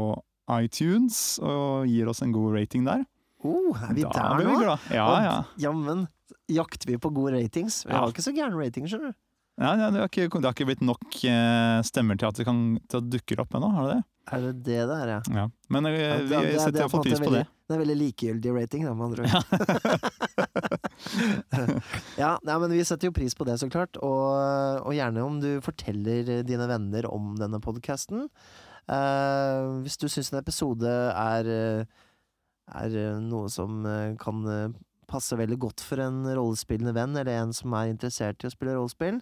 [0.52, 3.04] iTunes og gir oss en god rating der.
[3.44, 4.54] Oh, er vi da der blir nå?
[4.56, 4.88] vi glad.
[4.96, 5.36] Ja, ja.
[5.60, 6.06] Jammen
[6.48, 7.82] jakter vi på gode ratings.
[7.84, 8.00] Vi Ja.
[8.00, 9.18] har ikke så gærne ratings, skjønner du.
[9.60, 12.44] ja, ja det, har ikke, det har ikke blitt nok eh, stemmer til at det,
[12.48, 14.04] kan, til at det dukker opp ennå, har det det?
[14.32, 15.20] Er det det det er, ja?
[15.36, 15.44] Ja.
[15.70, 17.42] Men eh, Ja, det- vi er- er setter på iallfall pris på det.
[17.44, 19.34] veldig- Det er veldig likegyldig rating, da, med andre ord.
[22.22, 23.96] ja, nei, men vi setter jo pris på det, så klart.
[24.04, 28.28] Og, og gjerne om du forteller dine venner om denne podkasten.
[28.88, 31.84] hvis du syns en episode er, eh,
[32.84, 34.68] er eh, noe som eh, kan eh,
[35.08, 38.76] passe veldig godt for en rollespillende venn, eller en som er interessert i å spille
[38.76, 39.20] rollespill,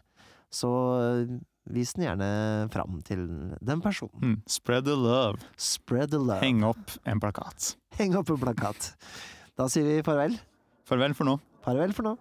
[0.53, 1.39] så eh,
[1.71, 2.31] vis den gjerne
[2.73, 3.27] fram til
[3.63, 4.19] den personen.
[4.23, 4.37] Mm.
[4.51, 5.39] Spread the love.
[5.57, 6.41] Spread the love.
[6.43, 7.75] Heng opp en plakat.
[7.99, 8.93] Heng opp en plakat.
[9.59, 10.39] Da sier vi farvel.
[10.89, 11.39] Farvel for nå.
[11.63, 12.17] Farvel for nå.